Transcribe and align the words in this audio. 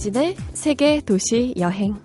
이진의 0.00 0.34
세계 0.54 1.02
도시 1.02 1.52
여행. 1.58 2.00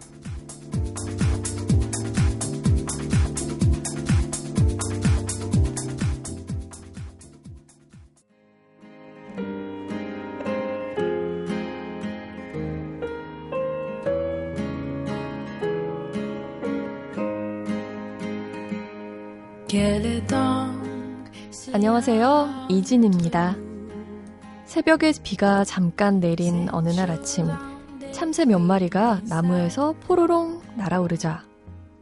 안녕하세요. 21.71 22.67
이진입니다. 22.67 23.55
새벽에 24.65 25.13
비가 25.23 25.63
잠깐 25.63 26.19
내린 26.19 26.67
어느 26.73 26.89
날 26.89 27.09
아침, 27.09 27.47
참새 28.15 28.45
몇 28.45 28.59
마리가 28.59 29.23
나무에서 29.27 29.93
포로롱 30.07 30.61
날아오르자 30.77 31.43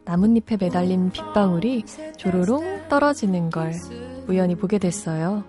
나뭇잎에 0.05 0.57
매달린 0.59 1.09
빗방울이 1.09 1.85
조로롱 2.17 2.87
떨어지는 2.87 3.49
걸 3.49 3.73
우연히 4.27 4.53
보게 4.53 4.77
됐어요. 4.77 5.43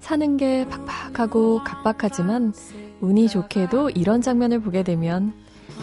사는 0.00 0.36
게 0.36 0.66
팍팍하고 0.68 1.62
각박하지만 1.62 2.52
운이 3.00 3.28
좋게도 3.28 3.90
이런 3.90 4.22
장면을 4.22 4.58
보게 4.58 4.82
되면 4.82 5.32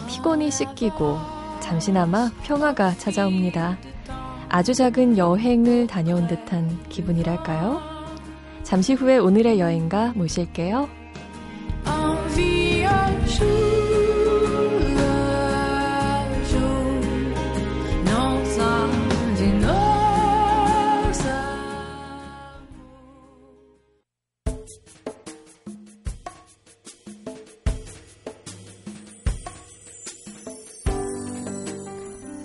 피곤이 0.08 0.50
씻기고 0.50 1.16
잠시나마 1.60 2.30
평화가 2.42 2.98
찾아옵니다. 2.98 3.78
아주 4.50 4.74
작은 4.74 5.16
여행을 5.16 5.86
다녀온 5.86 6.26
듯한 6.26 6.78
기분이랄까요? 6.90 7.80
잠시 8.64 8.92
후에 8.92 9.16
오늘의 9.16 9.58
여행가 9.58 10.12
모실게요. 10.14 10.90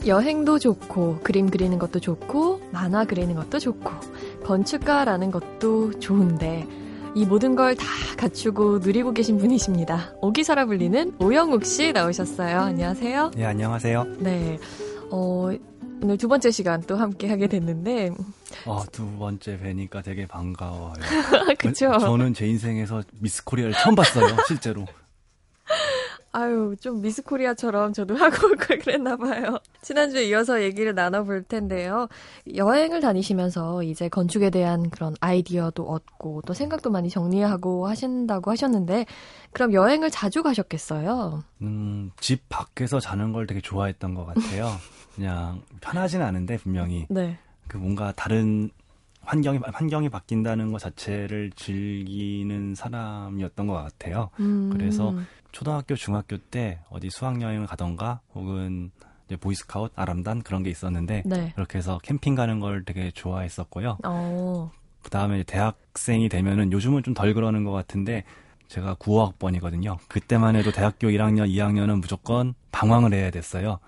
여행도 0.10 0.58
좋고, 0.60 1.20
그림 1.24 1.50
그리는 1.52 1.78
것도 1.78 2.00
좋고, 2.00 2.62
만화 2.72 3.06
그리는 3.06 3.36
것도 3.36 3.60
좋고, 3.60 3.92
건축가라는 4.44 5.30
것도 5.30 6.00
좋은데, 6.00 6.68
이 7.16 7.26
모든 7.26 7.56
걸 7.56 7.76
다 7.76 7.86
갖추고 8.18 8.80
누리고 8.80 9.14
계신 9.14 9.38
분이십니다. 9.38 10.14
오기사라 10.22 10.66
불리는 10.66 11.14
오영욱 11.20 11.64
씨 11.66 11.92
나오셨어요. 11.94 12.60
안녕하세요. 12.60 13.32
네, 13.36 13.46
안녕하세요. 13.46 14.06
네. 14.20 14.58
어, 15.12 15.50
오늘 16.02 16.18
두 16.18 16.28
번째 16.28 16.50
시간 16.52 16.82
또 16.82 16.98
함께 16.98 17.28
하게 17.30 17.48
됐는데. 17.48 18.12
어, 18.66 18.84
두 18.92 19.06
번째 19.18 19.60
뵈니까 19.60 20.02
되게 20.02 20.26
반가워요. 20.26 20.94
그쵸. 21.60 21.98
저는 22.00 22.34
제 22.34 22.48
인생에서 22.48 23.04
미스 23.20 23.44
코리아를 23.44 23.74
처음 23.74 23.96
봤어요, 23.96 24.28
실제로. 24.48 24.86
아유, 26.32 26.76
좀 26.80 27.02
미스 27.02 27.24
코리아처럼 27.24 27.92
저도 27.94 28.16
하고 28.18 28.48
올 28.48 28.56
걸 28.56 28.78
그랬나 28.80 29.16
봐요. 29.18 29.58
지난주에 29.82 30.26
이어서 30.26 30.62
얘기를 30.62 30.94
나눠볼 30.94 31.44
텐데요. 31.44 32.08
여행을 32.56 33.02
다니시면서 33.02 33.82
이제 33.84 34.10
건축에 34.10 34.50
대한 34.52 34.90
그런 34.92 35.16
아이디어도 35.22 35.84
얻고 35.90 36.44
또 36.46 36.54
생각도 36.54 36.92
많이 36.92 37.10
정리하고 37.10 37.88
하신다고 37.88 38.52
하셨는데, 38.52 39.06
그럼 39.52 39.74
여행을 39.74 40.12
자주 40.12 40.44
가셨겠어요? 40.44 41.44
음, 41.62 42.12
집 42.20 42.48
밖에서 42.50 43.00
자는 43.00 43.34
걸 43.34 43.48
되게 43.48 43.60
좋아했던 43.62 44.14
것 44.14 44.26
같아요. 44.26 44.70
그냥 45.16 45.62
편하진 45.82 46.22
않은데, 46.22 46.58
분명히. 46.58 47.08
네. 47.10 47.40
그 47.68 47.78
뭔가 47.78 48.12
다른 48.16 48.70
환경이 49.22 49.60
환경이 49.64 50.10
바뀐다는 50.10 50.72
것 50.72 50.80
자체를 50.80 51.52
즐기는 51.56 52.76
사람이었던 52.76 53.68
것 53.68 53.74
같아요. 53.74 54.30
음. 54.40 54.70
그래서 54.72 55.14
초등학교, 55.52 55.96
중학교 55.96 56.38
때 56.38 56.80
어디 56.90 57.10
수학 57.10 57.42
여행을 57.42 57.68
가던가 57.68 58.22
혹은 58.34 58.92
이제 59.28 59.36
보이스카웃, 59.36 59.92
아람단 59.96 60.42
그런 60.42 60.64
게 60.64 60.70
있었는데 60.72 61.24
네. 61.26 61.52
그렇게 61.56 61.78
해서 61.78 62.00
캠핑 62.02 62.36
가는 62.36 62.60
걸 62.60 62.84
되게 62.86 63.12
좋아했었고요. 63.12 63.98
어. 64.06 64.72
그 65.04 65.10
다음에 65.10 65.44
대학생이 65.44 66.30
되면은 66.30 66.72
요즘은 66.72 67.04
좀 67.04 67.14
덜 67.14 67.34
그러는 67.34 67.64
것 67.64 67.72
같은데 67.72 68.24
제가 68.68 68.96
9학번이거든요. 68.96 69.98
그때만 70.08 70.56
해도 70.56 70.72
대학교 70.72 71.08
1학년, 71.08 71.50
2학년은 71.50 72.02
무조건 72.02 72.54
방황을 72.72 73.14
해야 73.14 73.32
됐어요. 73.32 73.80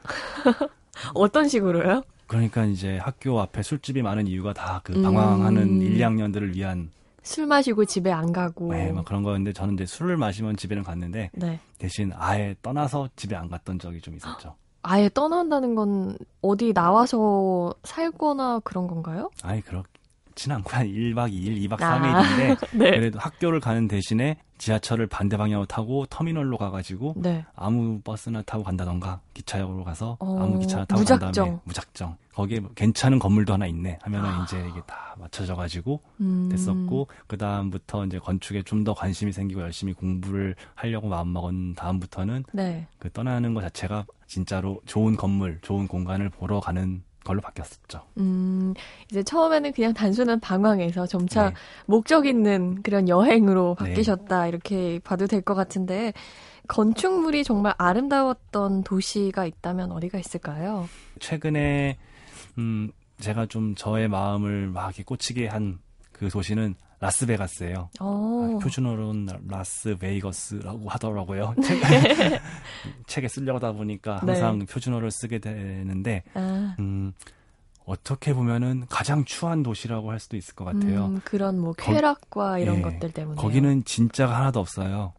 어떤 1.13 1.47
식으로요? 1.47 2.03
그러니까 2.31 2.63
이제 2.63 2.97
학교 2.97 3.41
앞에 3.41 3.61
술집이 3.61 4.01
많은 4.01 4.25
이유가 4.25 4.53
다 4.53 4.79
그 4.85 5.01
방황하는 5.01 5.63
음. 5.63 5.81
1, 5.81 5.97
2학년들을 5.97 6.55
위한 6.55 6.89
술 7.23 7.45
마시고 7.45 7.83
집에 7.85 8.09
안 8.09 8.31
가고. 8.31 8.71
네, 8.73 8.91
막 8.93 9.03
그런 9.03 9.21
거였는데 9.21 9.51
저는 9.51 9.73
이제 9.73 9.85
술을 9.85 10.15
마시면 10.15 10.55
집에는 10.55 10.81
갔는데 10.83 11.29
네. 11.33 11.59
대신 11.77 12.11
아예 12.15 12.55
떠나서 12.61 13.09
집에 13.17 13.35
안 13.35 13.49
갔던 13.49 13.79
적이 13.79 13.99
좀 13.99 14.15
있었죠. 14.15 14.55
아예 14.81 15.09
떠난다는 15.13 15.75
건 15.75 16.17
어디 16.41 16.71
나와서 16.73 17.75
살거나 17.83 18.61
그런 18.63 18.87
건가요? 18.87 19.29
아예 19.43 19.59
그렇 19.59 19.83
진 20.35 20.51
않고 20.51 20.69
한 20.69 20.87
1박 20.87 21.31
2일, 21.31 21.67
2박 21.69 21.81
아. 21.81 21.99
3일인데 21.99 22.67
네. 22.77 22.91
그래도 22.91 23.19
학교를 23.19 23.59
가는 23.59 23.87
대신에 23.87 24.37
지하철을 24.57 25.07
반대 25.07 25.37
방향으로 25.37 25.65
타고 25.65 26.05
터미널로 26.05 26.57
가가지고 26.57 27.15
네. 27.17 27.43
아무 27.55 27.99
버스나 28.01 28.43
타고 28.43 28.63
간다던가 28.63 29.19
기차역으로 29.33 29.83
가서 29.83 30.17
어, 30.19 30.39
아무 30.39 30.59
기차나 30.59 30.85
타고 30.85 31.01
무작정. 31.01 31.31
간 31.31 31.33
다음에 31.33 31.57
무작정 31.63 32.17
거기에 32.33 32.59
뭐 32.59 32.71
괜찮은 32.75 33.17
건물도 33.17 33.53
하나 33.53 33.65
있네 33.65 33.97
하면은 34.03 34.29
아. 34.29 34.43
이제 34.43 34.63
이게 34.69 34.79
다 34.85 35.15
맞춰져가지고 35.17 35.99
음. 36.21 36.49
됐었고 36.49 37.07
그 37.27 37.37
다음부터 37.37 38.05
이제 38.05 38.19
건축에 38.19 38.61
좀 38.63 38.81
더 38.81 38.95
관심이 38.95 39.31
생기고 39.31 39.61
열심히 39.61 39.93
공부를 39.93 40.55
하려고 40.73 41.07
마음먹은 41.07 41.75
다음부터는 41.75 42.45
네. 42.51 42.87
그 42.97 43.11
떠나는 43.11 43.53
것 43.53 43.61
자체가 43.61 44.05
진짜로 44.25 44.81
좋은 44.85 45.15
건물, 45.15 45.59
좋은 45.61 45.87
공간을 45.87 46.29
보러 46.29 46.59
가는 46.59 47.03
걸로 47.23 47.41
바뀌었었죠. 47.41 48.01
음, 48.17 48.73
이제 49.11 49.23
처음에는 49.23 49.73
그냥 49.73 49.93
단순한 49.93 50.39
방황에서 50.39 51.05
점차 51.07 51.49
네. 51.49 51.55
목적 51.85 52.25
있는 52.25 52.81
그런 52.83 53.07
여행으로 53.07 53.75
네. 53.79 53.89
바뀌셨다. 53.89 54.47
이렇게 54.47 54.99
봐도 55.03 55.27
될 55.27 55.41
것 55.41 55.53
같은데, 55.55 56.13
건축물이 56.67 57.43
정말 57.43 57.73
아름다웠던 57.77 58.83
도시가 58.83 59.45
있다면 59.45 59.91
어디가 59.91 60.17
있을까요? 60.19 60.87
최근에 61.19 61.97
음 62.57 62.91
제가 63.19 63.45
좀 63.47 63.75
저의 63.75 64.07
마음을 64.07 64.67
막 64.67 64.85
이렇게 64.87 65.03
꽂히게 65.03 65.47
한 65.47 65.79
그 66.13 66.29
도시는 66.29 66.75
라스베가스예요. 67.01 67.89
어, 67.99 68.55
아, 68.55 68.63
표준어로는 68.63 69.27
라스베이거스라고 69.47 70.87
하더라고요. 70.87 71.55
책, 71.63 71.81
책에 73.07 73.27
쓰려고 73.27 73.57
하다 73.57 73.73
보니까 73.73 74.17
항상 74.17 74.59
표준어를 74.65 75.11
쓰게 75.11 75.39
되는데 75.39 76.23
아, 76.35 76.75
음 76.79 77.11
어떻게 77.85 78.33
보면은 78.33 78.85
가장 78.87 79.25
추한 79.25 79.63
도시라고 79.63 80.11
할 80.11 80.19
수도 80.19 80.37
있을 80.37 80.53
것 80.55 80.63
같아요. 80.65 81.07
음, 81.07 81.21
그런 81.25 81.59
뭐 81.59 81.73
거- 81.73 81.91
쾌락과 81.91 82.59
이런 82.59 82.77
예, 82.77 82.81
것들 82.81 83.11
때문에. 83.11 83.41
거기는 83.41 83.83
진짜가 83.83 84.37
하나도 84.37 84.59
없어요. 84.59 85.13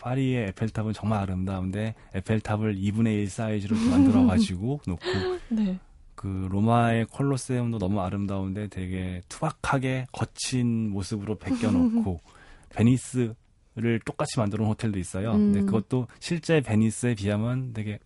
파리의 0.00 0.48
에펠탑은 0.48 0.92
정말 0.92 1.20
아름다운데 1.22 1.94
에펠탑을 2.14 2.76
2분의 2.76 3.14
1 3.22 3.30
사이즈로 3.30 3.76
만들어 3.90 4.26
가지고 4.26 4.80
놓고 4.86 5.02
네. 5.50 5.78
그 6.18 6.48
로마의 6.50 7.06
콜로세움도 7.12 7.78
너무 7.78 8.00
아름다운데 8.00 8.66
되게 8.66 9.22
투박하게 9.28 10.06
거친 10.10 10.90
모습으로 10.90 11.36
베껴 11.38 11.70
놓고 11.70 12.18
베니스를 12.74 14.00
똑같이 14.04 14.40
만들어 14.40 14.62
놓은 14.64 14.72
호텔도 14.72 14.98
있어요. 14.98 15.30
근데 15.30 15.60
음. 15.60 15.66
그것도 15.66 16.08
실제 16.18 16.60
베니스에 16.60 17.14
비하면 17.14 17.72
되게 17.72 18.00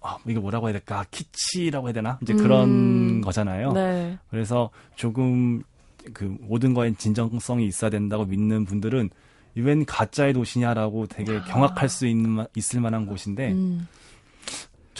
아, 0.00 0.18
이게 0.24 0.38
뭐라고 0.38 0.68
해야 0.68 0.72
될까? 0.74 1.04
키치라고 1.10 1.88
해야 1.88 1.92
되나? 1.94 2.16
이제 2.22 2.32
그런 2.32 2.68
음. 2.68 3.20
거잖아요. 3.22 3.72
네. 3.72 4.16
그래서 4.30 4.70
조금 4.94 5.64
그 6.12 6.24
모든 6.40 6.74
거엔 6.74 6.96
진정성이 6.96 7.66
있어야 7.66 7.90
된다고 7.90 8.24
믿는 8.24 8.66
분들은 8.66 9.10
이웬 9.56 9.84
가짜의 9.84 10.32
도시냐라고 10.32 11.08
되게 11.08 11.40
경악할 11.40 11.88
수 11.88 12.06
있는 12.06 12.30
마- 12.30 12.46
있을 12.54 12.80
만한 12.80 13.04
곳인데 13.04 13.50
음, 13.50 13.88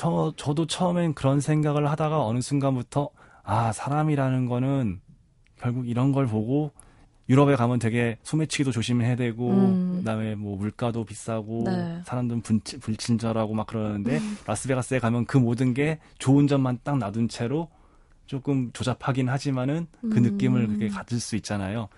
저 0.01 0.33
저도 0.35 0.67
처음엔 0.67 1.13
그런 1.13 1.41
생각을 1.41 1.91
하다가 1.91 2.25
어느 2.25 2.41
순간부터 2.41 3.11
아 3.43 3.71
사람이라는 3.71 4.47
거는 4.47 5.03
결국 5.59 5.87
이런 5.87 6.13
걸 6.13 6.27
보고 6.27 6.71
유럽에 7.29 7.55
가면 7.55 7.79
되게 7.81 8.17
소매치기도 8.23 8.73
조심해야 8.73 9.17
되고 9.17 9.51
음. 9.51 9.97
그다음에 9.99 10.37
뭐 10.37 10.57
물가도 10.57 11.05
비싸고 11.05 11.65
네. 11.67 12.01
사람들은 12.07 12.41
분치, 12.41 12.81
불친절하고 12.81 13.53
막 13.53 13.67
그러는데 13.67 14.21
라스베가스에 14.47 15.01
가면 15.01 15.27
그 15.27 15.37
모든 15.37 15.75
게 15.75 15.99
좋은 16.19 16.47
점만 16.47 16.79
딱 16.83 16.97
놔둔 16.97 17.29
채로 17.29 17.69
조금 18.25 18.73
조잡하긴 18.73 19.29
하지만은 19.29 19.87
그 20.01 20.17
음. 20.17 20.23
느낌을 20.23 20.67
그렇게 20.67 20.89
가질 20.89 21.21
수 21.21 21.37
있잖아요. 21.37 21.91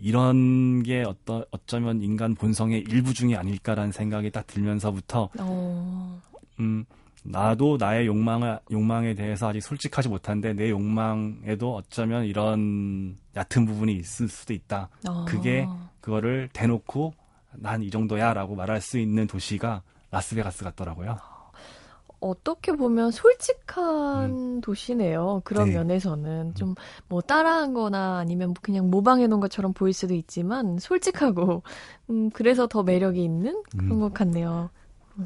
이런 0.00 0.82
게 0.82 1.04
어떤 1.06 1.44
어쩌면 1.52 2.02
인간 2.02 2.34
본성의 2.34 2.80
일부 2.88 3.14
중이 3.14 3.36
아닐까라는 3.36 3.92
생각이 3.92 4.32
딱 4.32 4.48
들면서부터 4.48 5.30
어. 5.38 6.20
음 6.60 6.84
나도 7.24 7.76
나의 7.78 8.06
욕망을 8.06 8.60
욕망에 8.70 9.14
대해서 9.14 9.48
아직 9.48 9.60
솔직하지 9.60 10.08
못한데 10.08 10.52
내 10.52 10.70
욕망에도 10.70 11.74
어쩌면 11.74 12.24
이런 12.24 13.16
얕은 13.34 13.66
부분이 13.66 13.94
있을 13.96 14.28
수도 14.28 14.52
있다. 14.54 14.88
어. 15.08 15.24
그게 15.26 15.66
그거를 16.00 16.48
대놓고 16.52 17.14
난 17.58 17.82
이 17.82 17.90
정도야 17.90 18.32
라고 18.34 18.54
말할 18.54 18.80
수 18.80 18.98
있는 18.98 19.26
도시가 19.26 19.82
라스베가스 20.10 20.62
같더라고요. 20.64 21.16
어떻게 22.20 22.72
보면 22.72 23.10
솔직한 23.10 24.60
도시네요. 24.62 25.42
그런 25.44 25.68
네. 25.68 25.74
면에서는 25.74 26.54
좀 26.54 26.74
뭐 27.08 27.20
따라한 27.20 27.72
거나 27.74 28.18
아니면 28.18 28.54
그냥 28.62 28.90
모방해 28.90 29.26
놓은 29.26 29.40
것처럼 29.40 29.72
보일 29.72 29.92
수도 29.92 30.14
있지만 30.14 30.78
솔직하고 30.78 31.62
음 32.10 32.30
그래서 32.30 32.66
더 32.66 32.82
매력이 32.82 33.22
있는 33.22 33.62
그런 33.76 33.92
음. 33.92 34.00
것 34.00 34.12
같네요. 34.14 34.70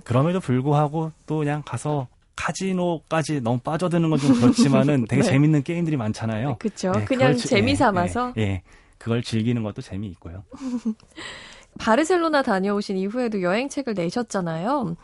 그럼에도 0.05 0.41
불구하고 0.41 1.13
또 1.27 1.39
그냥 1.39 1.63
가서 1.65 2.09
카지노까지 2.37 3.41
너무 3.43 3.59
빠져드는 3.59 4.09
건 4.11 4.19
좀 4.19 4.41
그렇지만은 4.41 5.05
되게 5.09 5.23
네. 5.23 5.29
재밌는 5.29 5.63
게임들이 5.63 5.97
많잖아요. 5.97 6.57
그렇죠. 6.59 6.93
네, 6.93 7.05
그냥 7.05 7.37
즐- 7.37 7.51
재미 7.51 7.73
예, 7.73 7.75
삼아서 7.77 8.33
예, 8.39 8.43
예. 8.43 8.63
그걸 8.99 9.23
즐기는 9.23 9.63
것도 9.63 9.83
재미있고요. 9.83 10.45
바르셀로나 11.79 12.43
다녀오신 12.43 12.97
이후에도 12.97 13.43
여행책을 13.43 13.95
내셨잖아요. 13.95 14.97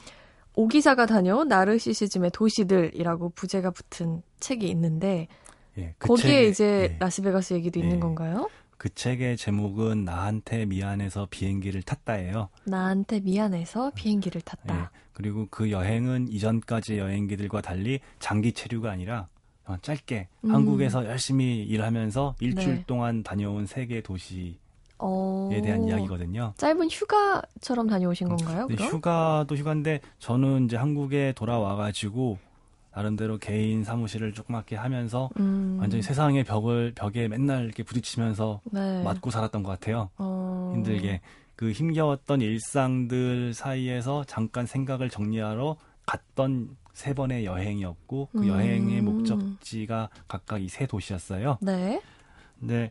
오기사가 0.55 1.07
다녀온 1.07 1.49
나르시시즘의 1.49 2.31
도시들이라고 2.33 3.31
부제가 3.31 3.71
붙은 3.71 4.23
책이 4.41 4.67
있는데 4.71 5.29
예, 5.79 5.95
그 5.99 6.09
거기에 6.09 6.45
책에- 6.45 6.49
이제 6.51 6.65
예. 6.93 6.97
라스베가스 6.99 7.55
얘기도 7.55 7.79
있는 7.79 7.97
예. 7.97 8.01
건가요? 8.01 8.49
그 8.77 8.93
책의 8.95 9.37
제목은 9.37 10.05
나한테 10.05 10.67
미안해서 10.67 11.29
비행기를 11.31 11.83
탔다예요. 11.83 12.49
나한테 12.65 13.21
미안해서 13.21 13.93
비행기를 13.95 14.43
탔다. 14.43 14.77
예. 14.93 14.99
그리고 15.13 15.47
그 15.51 15.71
여행은 15.71 16.29
이전까지 16.29 16.99
여행기들과 16.99 17.63
달리 17.63 18.01
장기 18.19 18.53
체류가 18.53 18.91
아니라 18.91 19.29
어, 19.65 19.77
짧게 19.81 20.29
음. 20.45 20.55
한국에서 20.55 21.07
열심히 21.07 21.63
일하면서 21.63 22.37
일주일 22.41 22.77
네. 22.77 22.85
동안 22.87 23.23
다녀온 23.23 23.67
세계 23.67 24.01
도시에 24.01 24.55
어... 24.99 25.51
대한 25.53 25.85
이야기거든요. 25.85 26.55
짧은 26.57 26.89
휴가처럼 26.91 27.89
다녀오신 27.89 28.29
건가요? 28.29 28.67
근데 28.69 28.77
그럼? 28.85 28.93
휴가도 28.93 29.57
휴가인데 29.57 30.01
저는 30.19 30.67
이제 30.67 30.77
한국에 30.77 31.33
돌아와가지고 31.35 32.39
나름대로 32.97 33.37
개인 33.37 33.85
사무실을 33.85 34.33
조그맣게 34.33 34.75
하면서 34.75 35.29
음, 35.39 35.77
완전히 35.79 36.03
세상의 36.03 36.45
벽을 36.45 36.93
벽에 36.95 37.29
맨날 37.29 37.67
이렇게 37.67 37.83
부딪히면서 37.83 38.63
네. 38.73 39.03
맞고 39.03 39.31
살았던 39.31 39.63
것 39.63 39.69
같아요. 39.69 40.09
어... 40.17 40.73
힘들게 40.75 41.21
그 41.57 41.73
힘겨웠던 41.73 42.41
일상들 42.41 43.53
사이에서 43.53 44.25
잠깐 44.25 44.65
생각을 44.65 45.11
정리하러 45.11 45.77
갔던 46.07 46.75
세 46.95 47.13
번의 47.13 47.45
여행이었고 47.45 48.31
그 48.33 48.39
음. 48.39 48.49
여행의 48.49 49.03
목적지가 49.03 50.09
각각 50.27 50.63
이 50.63 50.69
세 50.69 50.87
도시였어요. 50.87 51.59
네. 51.61 52.01
근데 52.59 52.91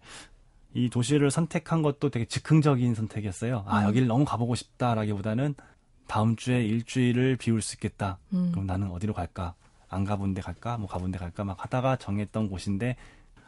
이 0.75 0.91
도시를 0.91 1.31
선택한 1.31 1.81
것도 1.81 2.11
되게 2.11 2.25
즉흥적인 2.25 2.93
선택이었어요. 2.93 3.63
아 3.65 3.79
음. 3.81 3.87
여기를 3.87 4.07
너무 4.07 4.23
가보고 4.23 4.53
싶다라기보다는 4.53 5.55
다음 6.05 6.35
주에 6.35 6.63
일주일을 6.63 7.37
비울 7.37 7.63
수 7.63 7.73
있겠다. 7.75 8.19
음. 8.33 8.49
그럼 8.51 8.67
나는 8.67 8.91
어디로 8.91 9.13
갈까? 9.15 9.55
안 9.95 10.03
가본 10.03 10.33
데 10.33 10.41
갈까? 10.41 10.77
뭐 10.77 10.87
가본 10.87 11.11
데 11.11 11.17
갈까? 11.17 11.43
막 11.43 11.63
하다가 11.63 11.95
정했던 11.95 12.49
곳인데 12.49 12.95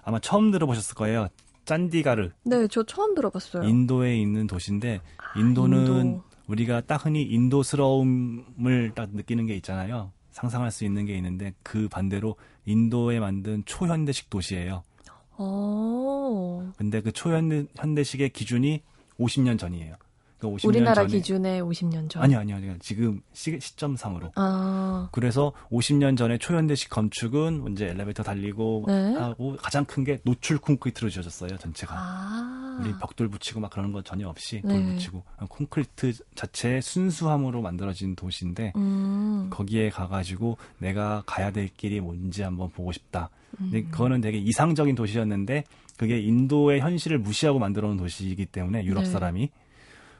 아마 0.03 0.19
처음 0.19 0.51
들어보셨을 0.51 0.95
거예요. 0.95 1.27
짠디가르. 1.65 2.31
네, 2.43 2.67
저 2.69 2.83
처음 2.83 3.13
들어봤어요. 3.13 3.63
인도에 3.63 4.17
있는 4.17 4.47
도시인데 4.47 5.01
인도는 5.35 6.05
인도. 6.05 6.23
우리가 6.47 6.81
딱 6.81 7.05
흔히 7.05 7.23
인도스러움을 7.23 8.93
딱 8.95 9.09
느끼는 9.11 9.47
게 9.47 9.55
있잖아요. 9.57 10.11
상상할 10.31 10.71
수 10.71 10.85
있는 10.85 11.05
게 11.05 11.15
있는데 11.17 11.53
그 11.61 11.89
반대로 11.89 12.37
인도에 12.65 13.19
만든 13.19 13.63
초현대식 13.65 14.29
도시예요. 14.29 14.83
어... 15.31 16.71
근데 16.77 17.01
그 17.01 17.11
초현대식의 17.11 18.29
기준이 18.29 18.81
50년 19.19 19.59
전이에요. 19.59 19.95
그러니까 20.37 20.57
50년 20.61 20.67
우리나라 20.67 20.95
전에 20.95 21.07
기준에 21.07 21.61
50년 21.61 22.09
전. 22.09 22.21
아니요, 22.23 22.39
아니요, 22.39 22.55
아니요. 22.57 22.75
지금 22.79 23.21
시, 23.33 23.57
시점상으로. 23.59 24.31
아, 24.35 25.09
그래서 25.11 25.51
50년 25.71 26.17
전에 26.17 26.37
초현대식 26.37 26.89
건축은 26.89 27.71
이제 27.71 27.87
엘리베이터 27.87 28.23
달리고 28.23 28.85
네. 28.87 29.13
하고 29.15 29.55
가장 29.57 29.83
큰 29.85 30.03
게 30.03 30.19
노출 30.23 30.57
콘크리트로 30.59 31.09
지어졌어요, 31.09 31.57
전체가. 31.57 31.93
아. 31.97 32.79
우리 32.79 32.93
벽돌 32.99 33.27
붙이고 33.29 33.59
막 33.59 33.71
그런 33.71 33.91
거 33.91 34.01
전혀 34.03 34.27
없이 34.29 34.61
네. 34.63 34.73
돌 34.73 34.93
붙이고 34.93 35.23
콘크리트 35.49 36.13
자체의 36.35 36.81
순수함으로 36.83 37.61
만들어진 37.61 38.15
도시인데 38.15 38.73
음. 38.75 39.47
거기에 39.49 39.89
가가지고 39.89 40.57
내가 40.77 41.23
가야 41.25 41.51
될 41.51 41.69
길이 41.69 41.99
뭔지 41.99 42.43
한번 42.43 42.69
보고 42.69 42.91
싶다. 42.91 43.29
근데 43.57 43.79
음. 43.79 43.87
그거는 43.89 44.21
되게 44.21 44.37
이상적인 44.37 44.93
도시였는데 44.95 45.63
그게 45.97 46.19
인도의 46.19 46.79
현실을 46.81 47.17
무시하고 47.17 47.57
만들어 47.57 47.87
놓은 47.87 47.97
도시이기 47.97 48.45
때문에 48.45 48.85
유럽 48.85 49.03
네. 49.03 49.09
사람이 49.09 49.49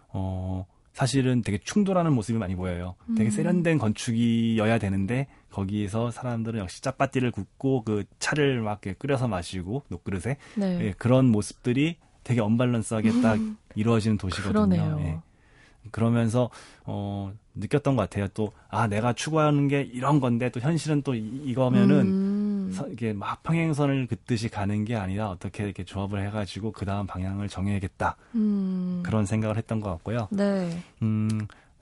어 0.09 0.65
사실은 0.94 1.44
되게 1.44 1.59
충돌하는 1.59 2.13
모습이 2.13 2.39
많이 2.39 2.56
보여요. 2.56 2.95
되게 3.15 3.30
음. 3.30 3.31
세련된 3.31 3.77
건축이어야 3.77 4.80
되는데 4.80 5.27
거기에서 5.51 6.09
사람들은 6.12 6.59
역시 6.59 6.81
짜파띠를 6.81 7.31
굽고 7.31 7.83
그 7.83 8.04
차를 8.19 8.62
막 8.62 8.81
끓여서 8.98 9.27
마시고 9.27 9.83
녹그릇에 9.89 10.38
네. 10.56 10.80
예, 10.81 10.94
그런 10.98 11.27
모습들이 11.27 11.98
되게 12.24 12.42
언밸런스하게 12.42 13.21
딱 13.21 13.36
음. 13.36 13.57
이루어지는 13.75 14.18
도시거든요. 14.18 14.51
그러네요. 14.54 15.00
예. 15.01 15.19
그러면서 15.92 16.50
어 16.83 17.31
느꼈던 17.56 17.95
것 17.95 18.01
같아요. 18.09 18.27
또 18.30 18.51
아 18.69 18.88
내가 18.88 19.13
추구하는 19.13 19.68
게 19.68 19.81
이런 19.81 20.19
건데 20.19 20.50
또 20.50 20.59
현실은 20.59 21.01
또 21.01 21.15
이, 21.15 21.19
이거면은 21.45 22.00
음. 22.00 22.26
서- 22.71 22.87
이게 22.89 23.13
막 23.13 23.43
평행선을 23.43 24.07
긋듯이 24.07 24.49
가는 24.49 24.85
게 24.85 24.95
아니라 24.95 25.29
어떻게 25.29 25.63
이렇게 25.63 25.83
조합을 25.83 26.25
해가지고 26.27 26.71
그 26.71 26.85
다음 26.85 27.05
방향을 27.07 27.49
정해야겠다 27.49 28.15
음. 28.35 29.01
그런 29.05 29.25
생각을 29.25 29.57
했던 29.57 29.79
것 29.81 29.89
같고요. 29.91 30.27
네. 30.31 30.81
음 31.01 31.30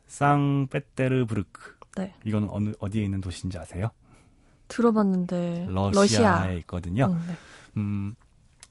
상페테르부르크 0.08 1.76
네. 1.98 2.14
이건 2.26 2.48
어느 2.52 2.72
어디에 2.80 3.04
있는 3.04 3.22
도시인지 3.22 3.58
아세요? 3.58 3.90
들어봤는데. 4.68 5.68
러시아에 5.70 6.58
있거든요. 6.60 7.06
음, 7.06 7.24
네. 7.28 7.34
음, 7.78 8.16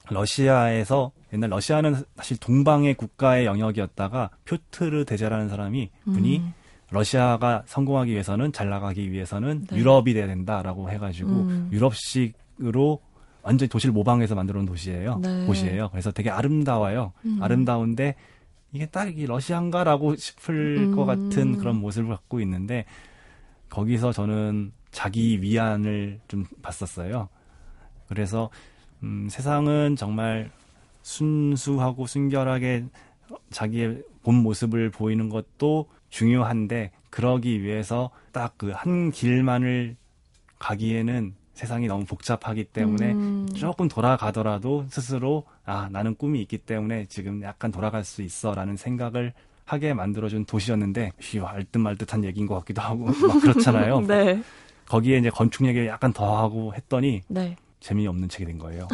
러시아에서 0.09 1.11
옛날 1.33 1.49
러시아는 1.49 1.95
사실 2.17 2.37
동방의 2.37 2.93
국가의 2.95 3.45
영역이었다가 3.45 4.29
표트르 4.45 5.05
대제라는 5.05 5.49
사람이 5.49 5.89
분이 6.05 6.37
음. 6.39 6.53
러시아가 6.91 7.63
성공하기 7.65 8.11
위해서는 8.11 8.51
잘 8.51 8.69
나가기 8.69 9.11
위해서는 9.11 9.65
네. 9.69 9.77
유럽이 9.77 10.13
돼야 10.13 10.27
된다라고 10.27 10.89
해가지고 10.89 11.29
음. 11.29 11.69
유럽식으로 11.71 13.01
완전히 13.41 13.69
도시를 13.69 13.93
모방해서 13.93 14.35
만들어 14.35 14.57
놓은 14.59 14.65
도시예요. 14.67 15.19
네. 15.19 15.45
곳이에요. 15.45 15.89
그래서 15.89 16.11
되게 16.11 16.29
아름다워요. 16.29 17.13
음. 17.25 17.39
아름다운데 17.41 18.15
이게 18.71 18.85
딱 18.87 19.07
이 19.09 19.25
러시아인가라고 19.25 20.15
싶을 20.15 20.77
음. 20.79 20.95
것 20.95 21.05
같은 21.05 21.57
그런 21.57 21.77
모습을 21.77 22.09
갖고 22.09 22.41
있는데 22.41 22.85
거기서 23.69 24.11
저는 24.11 24.73
자기 24.91 25.41
위안을 25.41 26.19
좀 26.27 26.45
봤었어요. 26.61 27.29
그래서 28.07 28.49
음, 29.03 29.27
세상은 29.29 29.95
정말 29.95 30.51
순수하고 31.03 32.07
순결하게 32.07 32.85
자기의 33.51 34.03
본 34.23 34.35
모습을 34.35 34.89
보이는 34.89 35.29
것도 35.29 35.87
중요한데 36.19 36.91
그러기 37.09 37.61
위해서 37.61 38.09
딱 38.31 38.57
그 38.57 38.71
한 38.71 39.11
길만을 39.11 39.95
가기에는 40.59 41.33
세상이 41.53 41.87
너무 41.87 42.05
복잡하기 42.05 42.65
때문에 42.65 43.13
음. 43.13 43.47
조금 43.53 43.87
돌아가더라도 43.87 44.85
스스로 44.89 45.43
아 45.65 45.87
나는 45.91 46.15
꿈이 46.15 46.41
있기 46.41 46.57
때문에 46.59 47.05
지금 47.05 47.41
약간 47.43 47.71
돌아갈 47.71 48.03
수 48.03 48.21
있어라는 48.21 48.75
생각을 48.77 49.33
하게 49.65 49.93
만들어준 49.93 50.45
도시였는데 50.45 51.11
휘 51.19 51.39
알듯 51.39 51.79
말듯한 51.81 52.23
얘기인 52.23 52.45
것 52.47 52.55
같기도 52.59 52.81
하고 52.81 53.05
막 53.05 53.41
그렇잖아요. 53.41 54.01
네. 54.07 54.41
거기에 54.87 55.17
이제 55.17 55.29
건축 55.29 55.65
얘기를 55.65 55.87
약간 55.87 56.13
더 56.13 56.37
하고 56.37 56.73
했더니 56.75 57.23
네. 57.27 57.55
재미없는 57.85 58.29
책이 58.29 58.45
된 58.45 58.57
거예요. 58.57 58.87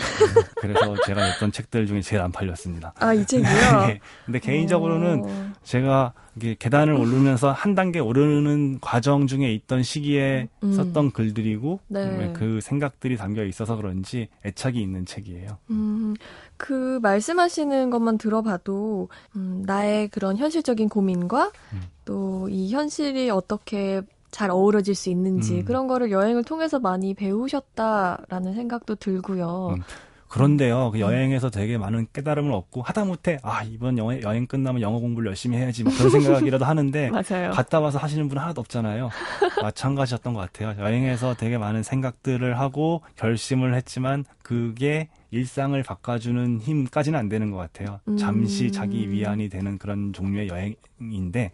그래서 0.60 0.94
제가 1.06 1.26
냈던 1.26 1.54
책들 1.54 1.88
중에 1.88 2.02
제일 2.02 2.22
안 2.22 2.30
팔렸습니다. 2.34 2.94
아, 2.98 3.14
이 3.14 3.26
책이요? 3.26 3.48
네. 3.88 4.02
근데 4.26 4.40
개인적으로는 4.40 5.24
어. 5.24 5.54
제가 5.64 6.12
이게 6.36 6.58
계단을 6.60 6.94
오르면서 6.96 7.54
한 7.54 7.74
단계 7.74 8.00
오르는 8.00 8.80
과정 8.82 9.28
중에 9.28 9.54
있던 9.54 9.84
시기에 9.84 10.50
음. 10.64 10.74
썼던 10.74 11.12
글들이고 11.12 11.80
네. 11.88 12.34
그 12.36 12.60
생각들이 12.62 13.16
담겨 13.16 13.46
있어서 13.46 13.78
그런지 13.78 14.28
애착이 14.46 14.82
있는 14.82 15.06
책이에요. 15.06 15.58
음, 15.70 16.14
그 16.58 17.00
말씀하시는 17.02 17.90
것만 17.92 18.18
들어봐도 18.18 19.08
음, 19.38 19.64
나의 19.66 20.10
그런 20.10 20.36
현실적인 20.36 20.90
고민과 20.90 21.52
음. 21.72 21.82
또이 22.04 22.72
현실이 22.72 23.30
어떻게 23.30 24.02
잘 24.32 24.50
어우러질 24.50 24.96
수 24.96 25.10
있는지 25.10 25.60
음. 25.60 25.66
그런 25.66 25.88
거를 25.88 26.12
여행을 26.12 26.44
통해서 26.44 26.80
많이 26.80 27.14
배우셨다라는 27.14 28.56
생각도 28.56 28.96
들고요. 28.96 29.76
음. 29.76 29.84
그런데요, 30.32 30.92
그 30.92 31.02
여행에서 31.02 31.50
되게 31.50 31.78
많은 31.78 32.08
깨달음을 32.14 32.54
얻고 32.54 32.84
하다못해 32.84 33.40
아 33.44 33.64
이번 33.64 33.98
여행, 33.98 34.22
여행 34.22 34.48
끝나면 34.48 34.82
영어 34.82 34.98
공부를 35.00 35.28
열심히 35.28 35.58
해야지 35.58 35.84
뭐 35.84 35.92
그런 35.94 36.10
생각이라도 36.10 36.64
하는데. 36.64 37.12
갔다 37.52 37.82
와서 37.82 38.00
하시는 38.00 38.30
분은 38.30 38.42
하나도 38.42 38.62
없잖아요. 38.62 39.10
마찬가지였던 39.62 40.34
것 40.34 40.40
같아요. 40.40 40.82
여행에서 40.82 41.34
되게 41.34 41.58
많은 41.58 41.84
생각들을 41.84 42.58
하고 42.58 43.02
결심을 43.18 43.76
했지만 43.76 44.24
그게 44.42 45.10
일상을 45.32 45.82
바꿔주는 45.84 46.62
힘까지는 46.62 47.20
안 47.20 47.28
되는 47.28 47.52
것 47.52 47.58
같아요. 47.58 48.00
음. 48.08 48.16
잠시 48.16 48.72
자기 48.72 49.12
위안이 49.12 49.50
되는 49.50 49.78
그런 49.78 50.14
종류의 50.14 50.48
여행인데 50.48 51.52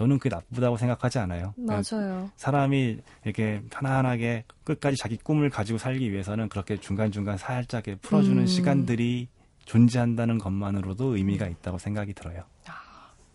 저는 0.00 0.18
그게 0.18 0.34
나쁘다고 0.34 0.78
생각하지 0.78 1.18
않아요. 1.18 1.52
그러니까 1.56 1.82
맞아요. 1.92 2.30
사람이 2.36 3.00
이렇게 3.22 3.62
편안하게 3.68 4.44
끝까지 4.64 4.96
자기 4.96 5.18
꿈을 5.18 5.50
가지고 5.50 5.76
살기 5.78 6.10
위해서는 6.10 6.48
그렇게 6.48 6.78
중간중간 6.78 7.36
살짝 7.36 7.84
풀어주는 8.00 8.38
음. 8.38 8.46
시간들이 8.46 9.28
존재한다는 9.66 10.38
것만으로도 10.38 11.18
의미가 11.18 11.48
있다고 11.48 11.76
생각이 11.76 12.14
들어요. 12.14 12.44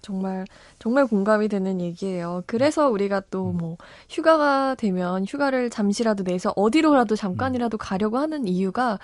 정말 0.02 0.46
정말 0.80 1.06
공감이 1.06 1.50
되는 1.50 1.80
얘기예요. 1.82 2.42
그래서 2.48 2.90
우리가 2.90 3.22
또 3.30 3.52
음. 3.52 3.58
뭐 3.58 3.78
휴가가 4.10 4.74
되면 4.74 5.24
휴가를 5.24 5.70
잠시라도 5.70 6.24
내서 6.24 6.52
어디로라도 6.56 7.16
잠깐이라도 7.16 7.78
가려고 7.78 8.18
하는 8.18 8.48
이유가 8.48 8.98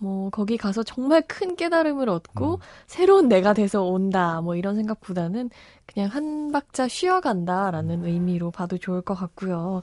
뭐 0.00 0.30
거기 0.30 0.56
가서 0.56 0.82
정말 0.82 1.22
큰 1.28 1.56
깨달음을 1.56 2.08
얻고 2.08 2.54
음. 2.54 2.58
새로운 2.86 3.28
내가 3.28 3.52
돼서 3.54 3.82
온다 3.84 4.40
뭐 4.40 4.56
이런 4.56 4.76
생각보다는 4.76 5.50
그냥 5.86 6.08
한 6.10 6.52
박자 6.52 6.88
쉬어간다라는 6.88 8.04
의미로 8.06 8.50
봐도 8.50 8.78
좋을 8.78 9.02
것 9.02 9.14
같고요. 9.14 9.82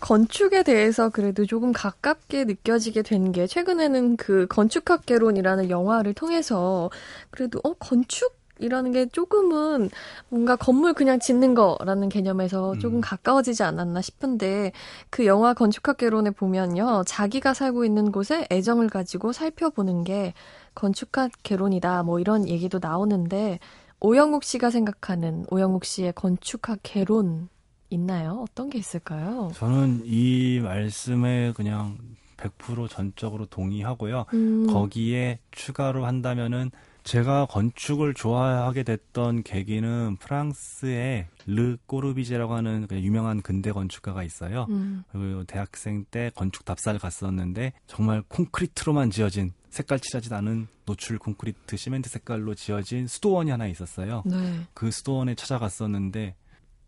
건축에 0.00 0.62
대해서 0.62 1.10
그래도 1.10 1.46
조금 1.46 1.72
가깝게 1.72 2.44
느껴지게 2.44 3.02
된 3.02 3.32
게 3.32 3.46
최근에는 3.46 4.16
그 4.16 4.46
건축학개론이라는 4.48 5.70
영화를 5.70 6.14
통해서 6.14 6.90
그래도 7.30 7.60
어 7.64 7.74
건축 7.74 8.39
이라는 8.60 8.92
게 8.92 9.06
조금은 9.06 9.90
뭔가 10.28 10.56
건물 10.56 10.94
그냥 10.94 11.18
짓는 11.18 11.54
거라는 11.54 12.08
개념에서 12.08 12.78
조금 12.78 12.98
음. 12.98 13.00
가까워지지 13.00 13.62
않았나 13.62 14.00
싶은데 14.00 14.72
그 15.10 15.26
영화 15.26 15.54
건축학개론에 15.54 16.30
보면요 16.30 17.02
자기가 17.06 17.54
살고 17.54 17.84
있는 17.84 18.12
곳에 18.12 18.46
애정을 18.50 18.88
가지고 18.88 19.32
살펴보는 19.32 20.04
게 20.04 20.34
건축학개론이다 20.74 22.02
뭐 22.04 22.20
이런 22.20 22.48
얘기도 22.48 22.78
나오는데 22.80 23.58
오영욱 24.00 24.44
씨가 24.44 24.70
생각하는 24.70 25.44
오영욱 25.50 25.84
씨의 25.84 26.12
건축학개론 26.14 27.48
있나요? 27.90 28.44
어떤 28.48 28.70
게 28.70 28.78
있을까요? 28.78 29.50
저는 29.54 30.02
이 30.04 30.60
말씀에 30.62 31.52
그냥 31.54 31.98
100% 32.36 32.88
전적으로 32.88 33.46
동의하고요. 33.46 34.26
음, 34.32 34.66
거기에 34.68 35.40
추가로 35.50 36.06
한다면은 36.06 36.70
제가 37.02 37.46
건축을 37.46 38.14
좋아하게 38.14 38.82
됐던 38.82 39.42
계기는 39.42 40.16
프랑스의 40.20 41.26
르 41.46 41.76
꼬르비제라고 41.86 42.54
하는 42.54 42.86
그 42.86 43.00
유명한 43.00 43.42
근대 43.42 43.72
건축가가 43.72 44.22
있어요. 44.22 44.66
음, 44.70 45.02
그리고 45.10 45.44
대학생 45.44 46.04
때 46.10 46.30
건축 46.34 46.64
답사를 46.64 46.98
갔었는데 46.98 47.72
정말 47.86 48.22
콘크리트로만 48.28 49.10
지어진 49.10 49.52
색깔 49.70 50.00
칠하지 50.00 50.32
않은 50.34 50.68
노출 50.84 51.18
콘크리트 51.18 51.76
시멘트 51.76 52.08
색깔로 52.10 52.54
지어진 52.54 53.06
수도원이 53.06 53.50
하나 53.50 53.66
있었어요. 53.66 54.22
네. 54.26 54.66
그 54.74 54.90
수도원에 54.90 55.34
찾아갔었는데 55.34 56.34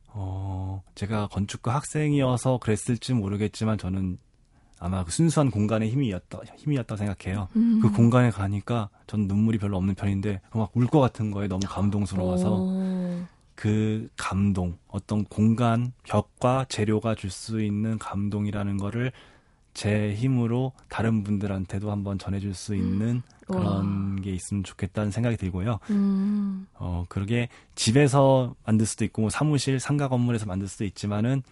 어 0.09 0.83
제가 0.95 1.29
건축가 1.29 1.75
학생이어서 1.75 2.59
그랬을지 2.59 3.15
모르겠지만 3.15 3.79
저는 3.79 4.19
아마 4.83 5.05
그 5.05 5.13
순수한 5.13 5.51
공간의 5.51 5.91
힘이었다 5.91 6.41
힘이었다고 6.57 6.97
생각해요. 6.97 7.47
음. 7.55 7.81
그 7.81 7.91
공간에 7.93 8.31
가니까 8.31 8.89
전 9.07 9.29
눈물이 9.29 9.59
별로 9.59 9.77
없는 9.77 9.95
편인데 9.95 10.41
막 10.53 10.73
울 10.75 10.87
것 10.89 10.99
같은 10.99 11.31
거에 11.31 11.47
너무 11.47 11.61
감동스러워서 11.67 12.57
어, 12.61 13.27
그 13.55 14.09
감동, 14.17 14.77
어떤 14.89 15.25
공간, 15.25 15.93
벽과 16.03 16.67
재료가 16.69 17.15
줄 17.15 17.31
수 17.31 17.63
있는 17.63 17.97
감동이라는 17.99 18.77
거를 18.79 19.13
제 19.73 20.15
힘으로 20.15 20.73
다른 20.89 21.23
분들한테도 21.23 21.91
한번 21.91 22.19
전해줄 22.19 22.53
수 22.53 22.75
있는 22.75 23.23
그런 23.47 24.21
게 24.21 24.31
있으면 24.33 24.65
좋겠다는 24.65 25.11
생각이 25.11 25.37
들고요. 25.37 25.79
음, 25.91 26.67
어, 26.75 27.05
그러게 27.09 27.49
집에서 27.75 28.55
만들 28.67 28.85
수도 28.85 29.05
있고, 29.05 29.23
뭐 29.23 29.31
사무실, 29.31 29.81
상가 29.81 30.09
건물에서 30.09 30.45
만들 30.47 30.69
수도 30.69 30.85
있지만은, 30.85 31.43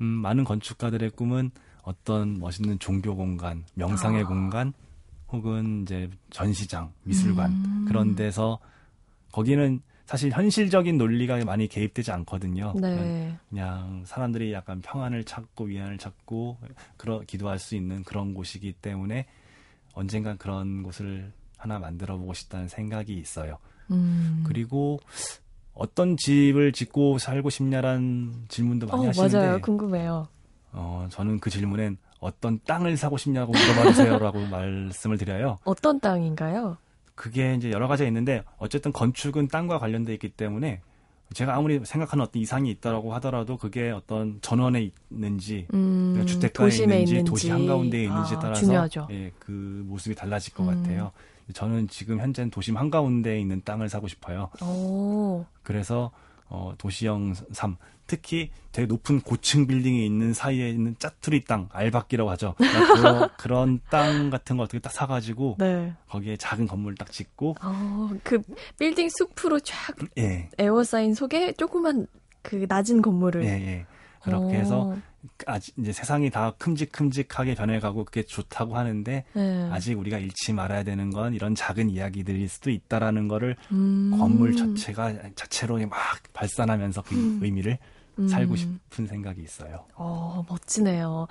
음, 0.00 0.04
많은 0.06 0.44
건축가들의 0.44 1.10
꿈은 1.10 1.50
어떤 1.82 2.38
멋있는 2.38 2.78
종교 2.78 3.14
공간, 3.14 3.64
명상의 3.74 4.22
아. 4.22 4.26
공간, 4.26 4.72
혹은 5.28 5.82
이제 5.82 6.10
전시장, 6.30 6.92
미술관, 7.04 7.50
음. 7.50 7.84
그런 7.86 8.14
데서, 8.14 8.58
거기는 9.32 9.80
사실 10.06 10.32
현실적인 10.32 10.98
논리가 10.98 11.44
많이 11.44 11.68
개입되지 11.68 12.10
않거든요. 12.10 12.74
네. 12.80 13.36
그냥 13.48 14.02
사람들이 14.06 14.52
약간 14.52 14.80
평안을 14.80 15.22
찾고 15.22 15.66
위안을 15.66 15.98
찾고 15.98 16.58
그러 16.96 17.20
기도할 17.20 17.60
수 17.60 17.76
있는 17.76 18.02
그런 18.02 18.34
곳이기 18.34 18.72
때문에 18.72 19.26
언젠간 19.94 20.38
그런 20.38 20.82
곳을 20.82 21.32
하나 21.56 21.78
만들어 21.78 22.18
보고 22.18 22.34
싶다는 22.34 22.66
생각이 22.66 23.16
있어요. 23.16 23.58
음. 23.92 24.42
그리고 24.44 24.98
어떤 25.74 26.16
집을 26.16 26.72
짓고 26.72 27.18
살고 27.18 27.50
싶냐라는 27.50 28.46
질문도 28.48 28.88
많이 28.88 29.06
어, 29.06 29.08
하시는데 29.10 29.36
맞아요. 29.36 29.60
궁금해요. 29.60 30.28
어, 30.72 31.06
저는 31.10 31.40
그 31.40 31.50
질문엔 31.50 31.98
어떤 32.20 32.60
땅을 32.66 32.96
사고 32.96 33.16
싶냐고 33.16 33.52
물어봐 33.52 33.90
주세요라고 33.90 34.46
말씀을 34.48 35.18
드려요. 35.18 35.58
어떤 35.64 36.00
땅인가요? 36.00 36.76
그게 37.14 37.54
이제 37.54 37.70
여러 37.70 37.88
가지가 37.88 38.06
있는데 38.08 38.42
어쨌든 38.58 38.92
건축은 38.92 39.48
땅과 39.48 39.78
관련돼 39.78 40.14
있기 40.14 40.30
때문에 40.30 40.80
제가 41.32 41.54
아무리 41.54 41.80
생각하는 41.84 42.24
어떤 42.24 42.42
이상이 42.42 42.70
있다라고 42.70 43.14
하더라도 43.14 43.56
그게 43.56 43.90
어떤 43.90 44.40
전원에 44.42 44.90
있는지 45.10 45.66
음, 45.72 46.12
그러니까 46.12 46.26
주택가에 46.26 46.68
있는지, 46.68 47.12
있는지 47.12 47.24
도시 47.24 47.50
한가운데에 47.50 48.04
있는지에 48.04 48.36
아, 48.36 48.40
따라서 48.40 48.60
중요하죠. 48.60 49.08
예, 49.10 49.30
그 49.38 49.84
모습이 49.86 50.14
달라질 50.16 50.54
것 50.54 50.64
음. 50.64 50.82
같아요. 50.82 51.12
저는 51.52 51.88
지금 51.88 52.20
현재는 52.20 52.50
도심 52.50 52.76
한가운데에 52.76 53.38
있는 53.38 53.62
땅을 53.64 53.88
사고 53.88 54.08
싶어요. 54.08 54.50
오, 54.62 55.44
그래서 55.62 56.10
어, 56.50 56.74
도시형 56.76 57.34
삶, 57.52 57.76
특히 58.06 58.50
되게 58.72 58.86
높은 58.86 59.20
고층 59.20 59.68
빌딩이 59.68 60.04
있는 60.04 60.34
사이에 60.34 60.68
있는 60.68 60.96
짜투리 60.98 61.44
땅, 61.44 61.68
알박기라고 61.72 62.28
하죠. 62.30 62.54
그러니까 62.58 62.94
그런, 62.94 63.28
그런 63.38 63.80
땅 63.88 64.30
같은 64.30 64.56
거 64.56 64.64
어떻게 64.64 64.80
딱 64.80 64.92
사가지고 64.92 65.56
네. 65.58 65.94
거기에 66.08 66.36
작은 66.36 66.66
건물 66.66 66.96
딱 66.96 67.12
짓고 67.12 67.54
어, 67.62 68.10
그 68.24 68.42
빌딩 68.78 69.08
숲으로 69.08 69.60
쫙 69.60 69.94
예, 70.18 70.48
에워싸인 70.58 71.14
속에 71.14 71.52
조그만 71.52 72.08
그 72.42 72.66
낮은 72.68 73.00
건물을. 73.00 73.44
예, 73.44 73.48
예. 73.48 73.86
그렇게 74.22 74.54
해서 74.54 74.94
아직 75.46 75.74
이제 75.78 75.92
세상이 75.92 76.30
다 76.30 76.52
큼직큼직하게 76.58 77.54
변해가고 77.54 78.04
그게 78.04 78.22
좋다고 78.22 78.76
하는데 78.76 79.24
네. 79.32 79.68
아직 79.70 79.98
우리가 79.98 80.18
잃지 80.18 80.52
말아야 80.52 80.82
되는 80.82 81.10
건 81.10 81.34
이런 81.34 81.54
작은 81.54 81.90
이야기들일 81.90 82.48
수도 82.48 82.70
있다라는 82.70 83.28
거를 83.28 83.56
음. 83.72 84.16
건물 84.18 84.56
자체가 84.56 85.14
자체로 85.34 85.78
막 85.86 85.98
발산하면서 86.32 87.02
그 87.02 87.14
음. 87.14 87.40
의미를 87.42 87.78
음. 88.18 88.28
살고 88.28 88.56
싶은 88.56 89.06
생각이 89.06 89.42
있어요. 89.42 89.84
어, 89.94 90.44
멋지네요. 90.48 91.26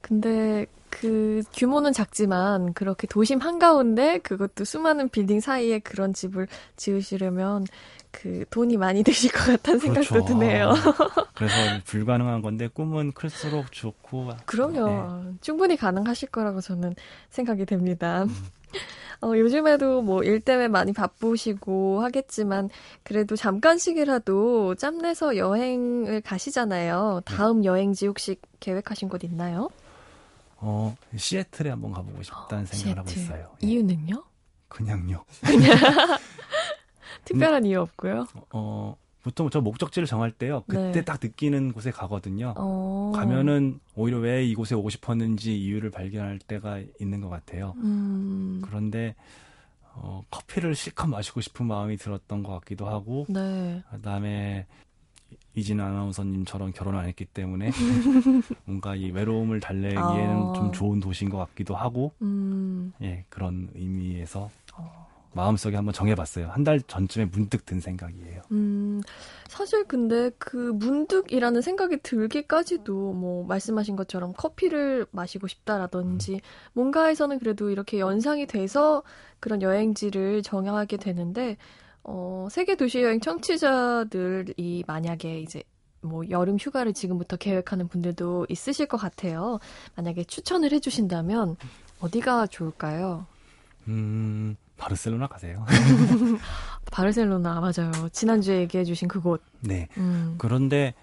근데 0.00 0.66
그 0.90 1.42
규모는 1.52 1.92
작지만 1.92 2.72
그렇게 2.72 3.06
도심 3.06 3.40
한가운데 3.40 4.18
그것도 4.18 4.64
수많은 4.64 5.08
빌딩 5.10 5.40
사이에 5.40 5.80
그런 5.80 6.14
집을 6.14 6.48
지으시려면 6.76 7.66
그 8.10 8.44
돈이 8.50 8.76
많이 8.76 9.02
드실 9.02 9.30
것 9.30 9.44
같다는 9.46 9.80
생각도 9.80 10.08
그렇죠. 10.08 10.26
드네요. 10.26 10.70
아, 10.70 10.74
그래서 11.34 11.54
불가능한 11.84 12.42
건데 12.42 12.68
꿈은 12.68 13.12
클수록 13.12 13.70
좋고 13.72 14.30
그럼요. 14.46 15.22
네. 15.24 15.32
충분히 15.40 15.76
가능하실 15.76 16.30
거라고 16.30 16.60
저는 16.60 16.94
생각이 17.30 17.64
됩니다. 17.66 18.24
어, 19.20 19.32
요즘에도 19.36 20.00
뭐 20.02 20.22
일 20.22 20.40
때문에 20.40 20.68
많이 20.68 20.92
바쁘시고 20.92 22.02
하겠지만 22.02 22.70
그래도 23.02 23.34
잠깐씩이라도 23.36 24.76
짬내서 24.76 25.36
여행을 25.36 26.20
가시잖아요. 26.20 27.22
다음 27.24 27.64
여행지 27.64 28.06
혹시 28.06 28.36
계획하신 28.60 29.08
곳 29.08 29.24
있나요? 29.24 29.70
어, 30.60 30.96
시애틀에 31.16 31.70
한번 31.70 31.92
가보고 31.92 32.22
싶다는 32.22 32.66
생각을 32.66 32.98
하고 32.98 33.08
시애틀. 33.08 33.22
있어요. 33.24 33.50
예. 33.62 33.66
이유는요? 33.66 34.22
그냥요. 34.68 35.24
특별한 37.24 37.64
이유 37.64 37.80
없고요. 37.80 38.26
어, 38.50 38.96
보통 39.22 39.50
저 39.50 39.60
목적지를 39.60 40.06
정할 40.06 40.30
때요. 40.30 40.64
그때 40.66 40.92
네. 40.92 41.04
딱 41.04 41.18
느끼는 41.22 41.72
곳에 41.72 41.90
가거든요. 41.90 42.54
어. 42.56 43.12
가면은 43.14 43.80
오히려 43.94 44.18
왜 44.18 44.44
이곳에 44.44 44.74
오고 44.74 44.90
싶었는지 44.90 45.58
이유를 45.58 45.90
발견할 45.90 46.38
때가 46.38 46.80
있는 47.00 47.20
것 47.20 47.28
같아요. 47.28 47.74
음. 47.78 48.60
그런데 48.64 49.14
어, 49.94 50.22
커피를 50.30 50.74
실컷 50.74 51.08
마시고 51.08 51.40
싶은 51.40 51.66
마음이 51.66 51.96
들었던 51.96 52.42
것 52.42 52.52
같기도 52.60 52.88
하고 52.88 53.26
네. 53.28 53.82
그다음에 53.90 54.66
이진 55.54 55.80
아나운서님처럼 55.80 56.72
결혼 56.72 56.96
안 56.96 57.06
했기 57.06 57.24
때문에 57.24 57.70
뭔가 58.64 58.94
이 58.94 59.10
외로움을 59.10 59.60
달래기에는 59.60 60.36
어. 60.36 60.52
좀 60.52 60.70
좋은 60.72 61.00
도시인 61.00 61.30
것 61.30 61.38
같기도 61.38 61.74
하고 61.74 62.12
음, 62.22 62.92
예 63.02 63.24
그런 63.28 63.68
의미에서 63.74 64.48
어. 64.74 65.07
마음속에 65.38 65.76
한번 65.76 65.94
정해봤어요. 65.94 66.48
한 66.48 66.64
달 66.64 66.80
전쯤에 66.82 67.26
문득 67.26 67.64
든 67.64 67.80
생각이에요. 67.80 68.42
음, 68.50 69.00
사실 69.48 69.84
근데 69.84 70.30
그 70.38 70.56
문득이라는 70.56 71.60
생각이 71.62 71.98
들기까지도 72.02 73.12
뭐 73.12 73.46
말씀하신 73.46 73.96
것처럼 73.96 74.32
커피를 74.36 75.06
마시고 75.12 75.46
싶다라든지 75.46 76.40
뭔가에서는 76.74 77.38
그래도 77.38 77.70
이렇게 77.70 78.00
연상이 78.00 78.46
돼서 78.46 79.02
그런 79.40 79.62
여행지를 79.62 80.42
정하게 80.42 80.96
되는데 80.96 81.56
어, 82.02 82.48
세계 82.50 82.74
도시 82.76 83.02
여행 83.02 83.20
청취자들이 83.20 84.84
만약에 84.86 85.40
이제 85.40 85.62
뭐 86.00 86.22
여름 86.30 86.56
휴가를 86.58 86.92
지금부터 86.92 87.36
계획하는 87.36 87.88
분들도 87.88 88.46
있으실 88.48 88.86
것 88.86 88.96
같아요. 88.98 89.58
만약에 89.96 90.24
추천을 90.24 90.72
해주신다면 90.72 91.56
어디가 92.00 92.46
좋을까요? 92.48 93.26
음 93.88 94.56
바르셀로나 94.78 95.26
가세요. 95.26 95.66
바르셀로나 96.90 97.60
맞아요. 97.60 98.08
지난주에 98.12 98.60
얘기해 98.60 98.84
주신 98.84 99.08
그곳. 99.08 99.42
네. 99.60 99.88
음. 99.98 100.36
그런데 100.38 100.94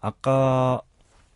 아까 0.00 0.80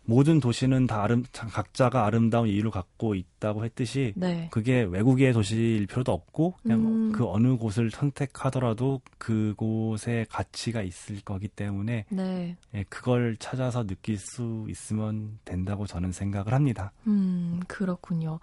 모든 0.07 0.39
도시는 0.39 0.85
다 0.85 1.03
아름 1.03 1.23
각자가 1.31 2.05
아름다운 2.05 2.47
이유를 2.47 2.69
갖고 2.69 3.15
있다고 3.15 3.65
했듯이 3.65 4.13
네. 4.15 4.47
그게 4.51 4.83
외국의 4.83 5.33
도시일 5.33 5.87
필요도 5.87 6.11
없고 6.11 6.53
그냥 6.61 6.79
음. 6.81 7.11
그 7.11 7.27
어느 7.27 7.57
곳을 7.57 7.89
선택하더라도 7.89 9.01
그곳에 9.17 10.25
가치가 10.29 10.83
있을 10.83 11.21
거기 11.25 11.47
때문에 11.47 12.05
네. 12.09 12.55
예, 12.75 12.83
그걸 12.87 13.35
찾아서 13.37 13.85
느낄 13.85 14.17
수 14.19 14.67
있으면 14.69 15.39
된다고 15.43 15.87
저는 15.87 16.11
생각을 16.11 16.53
합니다. 16.53 16.91
음, 17.07 17.59
그렇군요. 17.67 18.39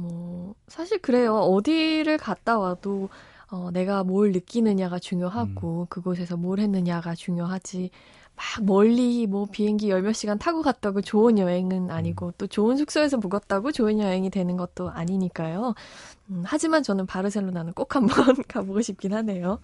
뭐, 0.00 0.54
사실 0.68 0.98
그래요. 1.00 1.36
어디를 1.36 2.18
갔다 2.18 2.58
와도, 2.58 3.08
어, 3.50 3.70
내가 3.72 4.04
뭘 4.04 4.32
느끼느냐가 4.32 4.98
중요하고, 4.98 5.86
그곳에서 5.90 6.36
뭘 6.36 6.60
했느냐가 6.60 7.14
중요하지. 7.14 7.90
막 8.36 8.64
멀리 8.64 9.26
뭐 9.26 9.46
비행기 9.50 9.90
열 9.90 10.02
몇 10.02 10.12
시간 10.14 10.38
타고 10.38 10.62
갔다고 10.62 11.02
좋은 11.02 11.38
여행은 11.38 11.90
아니고, 11.90 12.32
또 12.38 12.46
좋은 12.46 12.76
숙소에서 12.76 13.18
묵었다고 13.18 13.72
좋은 13.72 13.98
여행이 14.00 14.30
되는 14.30 14.56
것도 14.56 14.90
아니니까요. 14.90 15.74
음, 16.30 16.42
하지만 16.46 16.82
저는 16.82 17.06
바르셀로나는 17.06 17.72
꼭 17.74 17.96
한번 17.96 18.08
가보고 18.48 18.80
싶긴 18.82 19.12
하네요. 19.14 19.60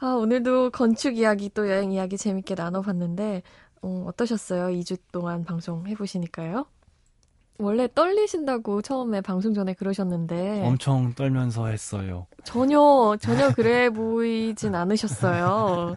아, 0.00 0.08
오늘도 0.14 0.70
건축 0.70 1.16
이야기 1.18 1.50
또 1.50 1.68
여행 1.70 1.92
이야기 1.92 2.16
재밌게 2.18 2.54
나눠봤는데, 2.56 3.42
어, 3.82 4.04
어떠셨어요? 4.08 4.70
2주 4.76 4.96
동안 5.12 5.44
방송 5.44 5.86
해보시니까요? 5.86 6.66
원래 7.58 7.88
떨리신다고 7.94 8.82
처음에 8.82 9.20
방송 9.20 9.54
전에 9.54 9.74
그러셨는데 9.74 10.62
엄청 10.66 11.14
떨면서 11.14 11.66
했어요. 11.68 12.26
전혀 12.42 13.16
전혀 13.20 13.52
그래 13.52 13.88
보이진 13.90 14.74
않으셨어요. 14.74 15.94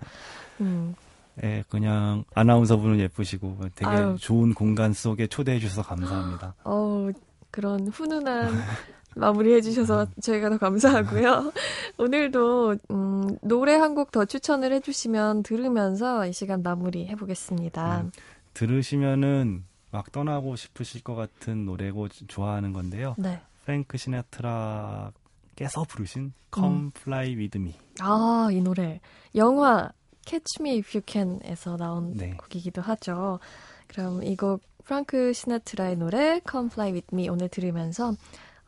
음, 0.61 0.95
예, 1.43 1.63
그냥 1.69 2.23
아나운서분은 2.35 2.99
예쁘시고 2.99 3.57
되게 3.75 3.89
아유. 3.89 4.15
좋은 4.19 4.53
공간 4.53 4.93
속에 4.93 5.27
초대해 5.27 5.59
주셔서 5.59 5.81
감사합니다. 5.81 6.53
어 6.63 7.09
그런 7.51 7.87
훈훈한 7.87 8.51
마무리 9.15 9.53
해 9.55 9.61
주셔서 9.61 10.05
저희가 10.21 10.49
더 10.51 10.57
감사하고요. 10.59 11.51
오늘도 11.97 12.75
음, 12.91 13.37
노래 13.41 13.73
한 13.73 13.95
곡 13.95 14.11
더 14.11 14.25
추천을 14.25 14.71
해 14.71 14.79
주시면 14.79 15.41
들으면서 15.41 16.27
이 16.27 16.33
시간 16.33 16.61
마무리 16.61 17.07
해 17.07 17.15
보겠습니다. 17.15 18.01
음. 18.01 18.11
들으시면은 18.53 19.63
막 19.91 20.11
떠나고 20.11 20.55
싶으실 20.55 21.01
것 21.03 21.15
같은 21.15 21.65
노래고 21.65 22.09
좋아하는 22.27 22.73
건데요. 22.73 23.15
네. 23.17 23.41
프랭크 23.65 23.97
시나트라께서 23.97 25.83
부르신 25.87 26.21
음. 26.23 26.33
Come 26.53 26.91
Fly 26.97 27.35
With 27.35 27.57
Me. 27.59 27.73
아, 27.99 28.47
이 28.51 28.61
노래. 28.61 28.99
영화 29.35 29.89
Catch 30.25 30.61
Me 30.61 30.77
If 30.79 30.97
You 30.97 31.03
Can에서 31.05 31.77
나온 31.77 32.13
네. 32.15 32.31
곡이기도 32.37 32.81
하죠. 32.81 33.39
그럼 33.87 34.23
이 34.23 34.35
곡 34.35 34.61
프랑크 34.85 35.33
시나트라의 35.33 35.97
노래 35.97 36.39
Come 36.49 36.69
Fly 36.71 36.91
With 36.93 37.07
Me 37.13 37.27
오늘 37.29 37.49
들으면서 37.49 38.13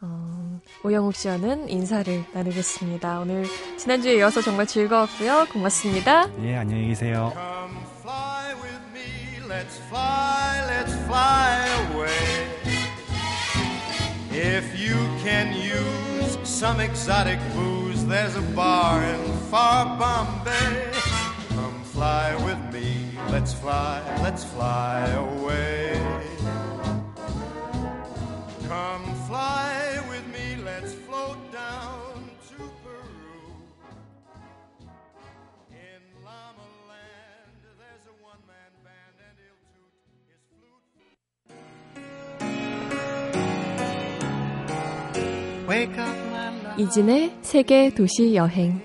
어, 0.02 0.62
오영욱 0.86 1.14
씨와는 1.16 1.70
인사를 1.70 2.26
나누겠습니다. 2.34 3.20
오늘 3.20 3.46
지난주에 3.78 4.16
이어서 4.18 4.42
정말 4.42 4.66
즐거웠고요. 4.66 5.48
고맙습니다. 5.52 6.30
예, 6.44 6.56
안녕히 6.56 6.88
계세요. 6.88 7.32
Come 7.34 7.78
fly 8.02 8.54
with 8.56 8.84
me, 8.94 9.48
let's 9.50 9.78
fly, 9.88 10.29
fly 11.10 11.66
away. 11.90 12.48
If 14.30 14.80
you 14.80 14.94
can 15.26 15.48
use 15.56 16.38
some 16.44 16.80
exotic 16.80 17.40
booze, 17.56 18.06
there's 18.06 18.36
a 18.36 18.44
bar 18.54 19.04
in 19.04 19.22
far 19.50 19.98
Bombay. 19.98 20.92
Come 21.56 21.82
fly 21.84 22.36
with 22.46 22.62
me, 22.72 23.10
let's 23.32 23.56
fly, 23.56 24.04
let's 24.22 24.44
fly 24.44 25.08
away. 25.10 26.09
이진의 46.78 47.38
세계 47.42 47.92
도시 47.92 48.34
여행. 48.34 48.82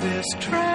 This 0.00 0.34
traveling 0.40 0.65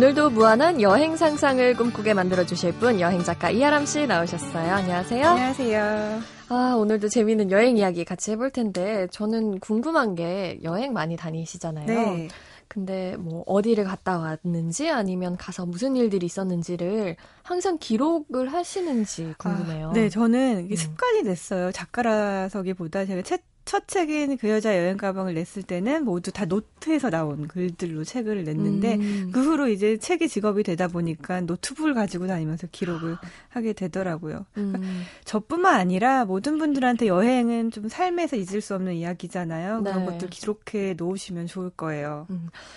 오늘도 0.00 0.30
무한한 0.30 0.80
여행 0.80 1.14
상상을 1.14 1.76
꿈꾸게 1.76 2.14
만들어 2.14 2.46
주실 2.46 2.72
분 2.72 3.00
여행 3.00 3.22
작가 3.22 3.50
이하람 3.50 3.84
씨 3.84 4.06
나오셨어요. 4.06 4.72
안녕하세요. 4.72 5.26
안녕하세요. 5.26 6.20
아, 6.48 6.74
오늘도 6.78 7.10
재미있는 7.10 7.50
여행 7.50 7.76
이야기 7.76 8.06
같이 8.06 8.30
해볼 8.30 8.50
텐데, 8.50 9.08
저는 9.10 9.60
궁금한 9.60 10.14
게 10.14 10.58
여행 10.62 10.94
많이 10.94 11.18
다니시잖아요. 11.18 11.86
네. 11.86 12.28
근데 12.66 13.14
뭐 13.18 13.42
어디를 13.46 13.84
갔다 13.84 14.16
왔는지 14.16 14.88
아니면 14.88 15.36
가서 15.36 15.66
무슨 15.66 15.96
일들이 15.96 16.24
있었는지를 16.24 17.16
항상 17.42 17.76
기록을 17.76 18.54
하시는지 18.54 19.34
궁금해요. 19.36 19.90
아, 19.90 19.92
네, 19.92 20.08
저는 20.08 20.68
음. 20.70 20.76
습관이 20.76 21.24
됐어요. 21.24 21.72
작가라서기보다 21.72 23.04
제가 23.04 23.20
책, 23.20 23.42
첫 23.70 23.86
책인 23.86 24.36
그 24.38 24.48
여자 24.48 24.76
여행 24.76 24.96
가방을 24.96 25.34
냈을 25.34 25.62
때는 25.62 26.04
모두 26.04 26.32
다 26.32 26.44
노트에서 26.44 27.08
나온 27.08 27.46
글들로 27.46 28.02
책을 28.02 28.42
냈는데 28.42 28.96
음. 28.96 29.30
그 29.32 29.44
후로 29.44 29.68
이제 29.68 29.96
책이 29.96 30.28
직업이 30.28 30.64
되다 30.64 30.88
보니까 30.88 31.40
노트북을 31.42 31.94
가지고 31.94 32.26
다니면서 32.26 32.66
기록을 32.72 33.12
아. 33.12 33.20
하게 33.48 33.72
되더라고요. 33.72 34.44
음. 34.56 35.04
저뿐만 35.24 35.76
아니라 35.76 36.24
모든 36.24 36.58
분들한테 36.58 37.06
여행은 37.06 37.70
좀 37.70 37.88
삶에서 37.88 38.34
잊을 38.34 38.60
수 38.60 38.74
없는 38.74 38.94
이야기잖아요. 38.94 39.84
그런 39.84 40.00
네. 40.00 40.06
것들 40.06 40.30
기록해 40.30 40.94
놓으시면 40.96 41.46
좋을 41.46 41.70
거예요. 41.70 42.26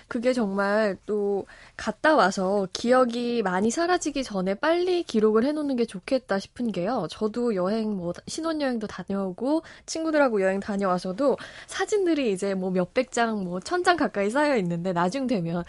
그게 0.07 0.31
정말 0.31 0.95
또 1.07 1.47
갔다 1.75 2.15
와서 2.15 2.67
기억이 2.71 3.41
많이 3.41 3.71
사라지기 3.71 4.23
전에 4.23 4.53
빨리 4.53 5.01
기록을 5.01 5.43
해놓는 5.43 5.75
게 5.75 5.85
좋겠다 5.85 6.37
싶은 6.37 6.71
게요. 6.71 7.07
저도 7.09 7.55
여행 7.55 7.97
뭐 7.97 8.13
신혼여행도 8.27 8.85
다녀오고 8.85 9.63
친구들하고 9.87 10.43
여행 10.43 10.59
다녀 10.59 10.82
와서도 10.85 11.37
사진들이 11.67 12.31
이제 12.31 12.53
뭐 12.53 12.69
몇백 12.71 13.11
장, 13.11 13.43
뭐 13.43 13.59
천 13.59 13.83
장 13.83 13.97
가까이 13.97 14.29
쌓여 14.29 14.55
있는데 14.57 14.93
나중 14.93 15.27
되면 15.27 15.63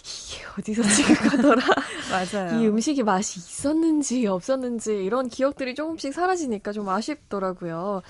이게 0.00 0.44
어디서 0.58 0.82
찍은 0.88 1.28
거더라. 1.30 1.62
맞아요. 2.10 2.60
이 2.60 2.66
음식이 2.66 3.02
맛이 3.02 3.38
있었는지 3.40 4.26
없었는지 4.26 4.92
이런 5.04 5.28
기억들이 5.28 5.74
조금씩 5.74 6.12
사라지니까 6.14 6.72
좀 6.72 6.88
아쉽더라고요. 6.88 8.02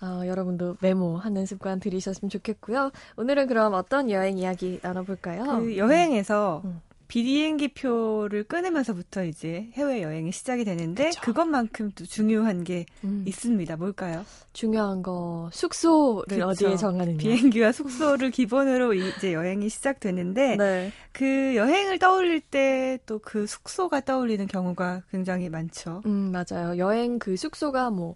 어, 0.00 0.22
여러분도 0.26 0.76
메모하는 0.80 1.44
습관 1.46 1.80
들이셨으면 1.80 2.30
좋겠고요. 2.30 2.92
오늘은 3.16 3.48
그럼 3.48 3.74
어떤 3.74 4.10
여행 4.10 4.38
이야기 4.38 4.78
나눠볼까요? 4.82 5.44
그 5.60 5.76
여행에서 5.76 6.62
음. 6.64 6.80
비행기 7.08 7.68
표를 7.68 8.44
끊으면서부터 8.44 9.24
이제 9.24 9.68
해외 9.72 10.02
여행이 10.02 10.30
시작이 10.30 10.64
되는데 10.64 11.06
그쵸. 11.06 11.20
그것만큼 11.22 11.90
또 11.94 12.04
중요한 12.04 12.64
게 12.64 12.84
음, 13.02 13.24
있습니다. 13.26 13.76
뭘까요? 13.76 14.24
중요한 14.52 15.02
거 15.02 15.48
숙소를 15.52 16.24
그쵸. 16.28 16.46
어디에 16.46 16.76
정하느냐. 16.76 17.16
비행기와 17.16 17.72
숙소를 17.72 18.30
기본으로 18.30 18.92
이제 18.92 19.32
여행이 19.32 19.70
시작되는데 19.70 20.56
네. 20.56 20.92
그 21.12 21.56
여행을 21.56 21.98
떠올릴 21.98 22.40
때 22.40 22.98
또 23.06 23.18
그 23.20 23.46
숙소가 23.46 24.00
떠올리는 24.00 24.46
경우가 24.46 25.02
굉장히 25.10 25.48
많죠. 25.48 26.02
음, 26.06 26.32
맞아요. 26.32 26.76
여행 26.78 27.18
그 27.18 27.36
숙소가 27.36 27.90
뭐 27.90 28.14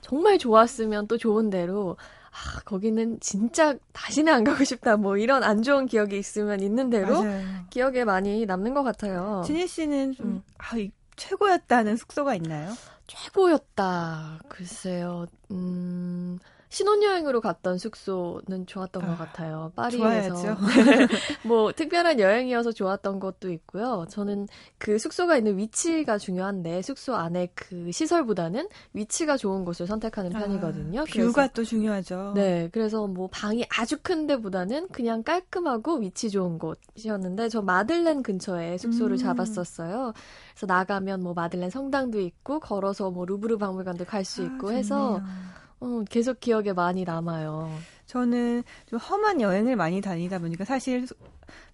정말 0.00 0.36
좋았으면 0.38 1.06
또 1.08 1.16
좋은 1.16 1.48
대로 1.50 1.96
아, 2.34 2.60
거기는 2.64 3.20
진짜 3.20 3.76
다시는 3.92 4.32
안 4.32 4.42
가고 4.42 4.64
싶다. 4.64 4.96
뭐 4.96 5.16
이런 5.16 5.44
안 5.44 5.62
좋은 5.62 5.86
기억이 5.86 6.18
있으면 6.18 6.58
있는 6.60 6.90
대로 6.90 7.22
맞아요. 7.22 7.44
기억에 7.70 8.04
많이 8.04 8.44
남는 8.44 8.74
것 8.74 8.82
같아요. 8.82 9.42
진희 9.46 9.68
씨는 9.68 10.12
좀 10.14 10.26
음. 10.26 10.42
아, 10.58 10.76
이 10.76 10.90
최고였다는 11.16 11.96
숙소가 11.96 12.34
있나요? 12.34 12.72
최고였다. 13.06 14.40
글쎄요. 14.48 15.26
음, 15.52 16.38
신혼여행으로 16.74 17.40
갔던 17.40 17.78
숙소는 17.78 18.66
좋았던 18.66 19.04
아, 19.04 19.06
것 19.06 19.18
같아요. 19.18 19.70
파리에서. 19.76 20.56
뭐, 21.46 21.70
특별한 21.72 22.18
여행이어서 22.18 22.72
좋았던 22.72 23.20
것도 23.20 23.52
있고요. 23.52 24.06
저는 24.10 24.48
그 24.78 24.98
숙소가 24.98 25.36
있는 25.36 25.56
위치가 25.56 26.18
중요한데, 26.18 26.82
숙소 26.82 27.14
안에 27.14 27.48
그 27.54 27.92
시설보다는 27.92 28.68
위치가 28.92 29.36
좋은 29.36 29.64
곳을 29.64 29.86
선택하는 29.86 30.30
편이거든요. 30.32 31.02
아, 31.02 31.04
뷰가 31.04 31.32
그래서- 31.32 31.48
또 31.54 31.62
중요하죠. 31.62 32.32
네, 32.34 32.68
그래서 32.72 33.06
뭐 33.06 33.28
방이 33.30 33.64
아주 33.70 33.96
큰 34.02 34.26
데보다는 34.26 34.88
그냥 34.88 35.22
깔끔하고 35.22 35.98
위치 35.98 36.28
좋은 36.28 36.58
곳이었는데 36.58 37.50
저 37.50 37.62
마들렌 37.62 38.24
근처에 38.24 38.78
숙소를 38.78 39.14
음. 39.14 39.18
잡았었어요. 39.18 40.12
그래서 40.54 40.66
나가면 40.66 41.22
뭐 41.22 41.34
마들렌 41.34 41.70
성당도 41.70 42.18
있고 42.20 42.58
걸어서 42.58 43.12
뭐 43.12 43.24
루브르 43.26 43.58
박물관도 43.58 44.06
갈수 44.06 44.42
아, 44.42 44.46
있고 44.46 44.72
해서 44.72 45.18
좋네요. 45.20 45.63
어, 45.84 46.02
계속 46.08 46.40
기억에 46.40 46.72
많이 46.72 47.04
남아요. 47.04 47.70
저는 48.06 48.62
좀 48.88 48.98
험한 48.98 49.40
여행을 49.40 49.76
많이 49.76 50.00
다니다 50.00 50.38
보니까 50.38 50.64
사실 50.64 51.06
수- 51.06 51.14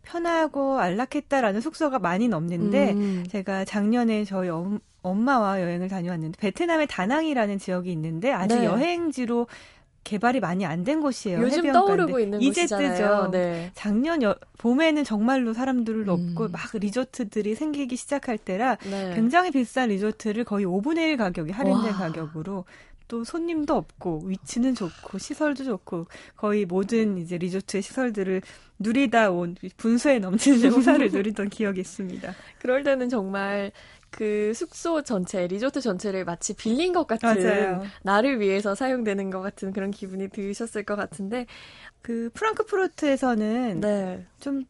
편하고 0.03 0.79
안락했다라는 0.81 1.61
숙소가 1.61 1.99
많이는 1.99 2.35
없는데 2.37 2.93
음. 2.93 3.25
제가 3.31 3.65
작년에 3.65 4.25
저희 4.25 4.49
엄, 4.49 4.81
엄마와 5.03 5.61
여행을 5.61 5.89
다녀왔는데 5.89 6.39
베트남의 6.41 6.87
다낭이라는 6.89 7.59
지역이 7.59 7.91
있는데 7.93 8.33
아직 8.33 8.59
네. 8.59 8.65
여행지로 8.65 9.47
개발이 10.03 10.41
많이 10.41 10.65
안 10.65 10.83
된 10.83 11.03
곳이에요. 11.03 11.41
요즘 11.43 11.59
해변가인데. 11.67 11.73
떠오르고 11.73 12.21
있는 12.21 12.41
이제 12.41 12.63
곳이잖아요. 12.63 12.91
뜨죠. 12.95 13.31
네. 13.31 13.71
작년 13.75 14.23
여, 14.23 14.35
봄에는 14.59 15.05
정말로 15.05 15.53
사람들 15.53 16.09
없고 16.09 16.45
음. 16.47 16.53
막 16.53 16.61
리조트들이 16.73 17.55
생기기 17.55 17.97
시작할 17.97 18.39
때라 18.39 18.77
네. 18.89 19.13
굉장히 19.15 19.51
비싼 19.51 19.91
리조트를 19.91 20.45
거의 20.45 20.65
5분의 20.65 20.99
1 21.11 21.17
가격이 21.19 21.53
할인된 21.53 21.93
와. 21.93 21.99
가격으로 21.99 22.65
또 23.11 23.25
손님도 23.25 23.75
없고 23.75 24.23
위치는 24.27 24.77
좋고 24.77 25.19
시설도 25.19 25.65
좋고 25.65 26.07
거의 26.37 26.65
모든 26.65 27.19
이제 27.19 27.37
리조트의 27.39 27.83
시설들을 27.83 28.41
누리다 28.79 29.33
온 29.33 29.57
분수에 29.77 30.21
넘치는 30.21 30.63
용사를 30.73 31.11
누리던 31.11 31.49
기억이 31.49 31.81
있습니다. 31.81 32.33
그럴 32.61 32.85
때는 32.85 33.09
정말 33.09 33.73
그 34.11 34.53
숙소 34.55 35.03
전체, 35.03 35.49
리조트 35.49 35.81
전체를 35.81 36.25
마치 36.25 36.55
빌린 36.55 36.93
것 36.93 37.09
같은 37.09 37.29
맞아요. 37.29 37.83
나를 38.03 38.39
위해서 38.39 38.77
사용되는 38.77 39.31
것 39.31 39.41
같은 39.41 39.73
그런 39.73 39.91
기분이 39.91 40.29
드셨을 40.29 40.85
것 40.85 40.95
같은데 40.95 41.47
그 42.03 42.31
프랑크푸르트에서는 42.33 43.81
네. 43.81 44.25
좀 44.39 44.65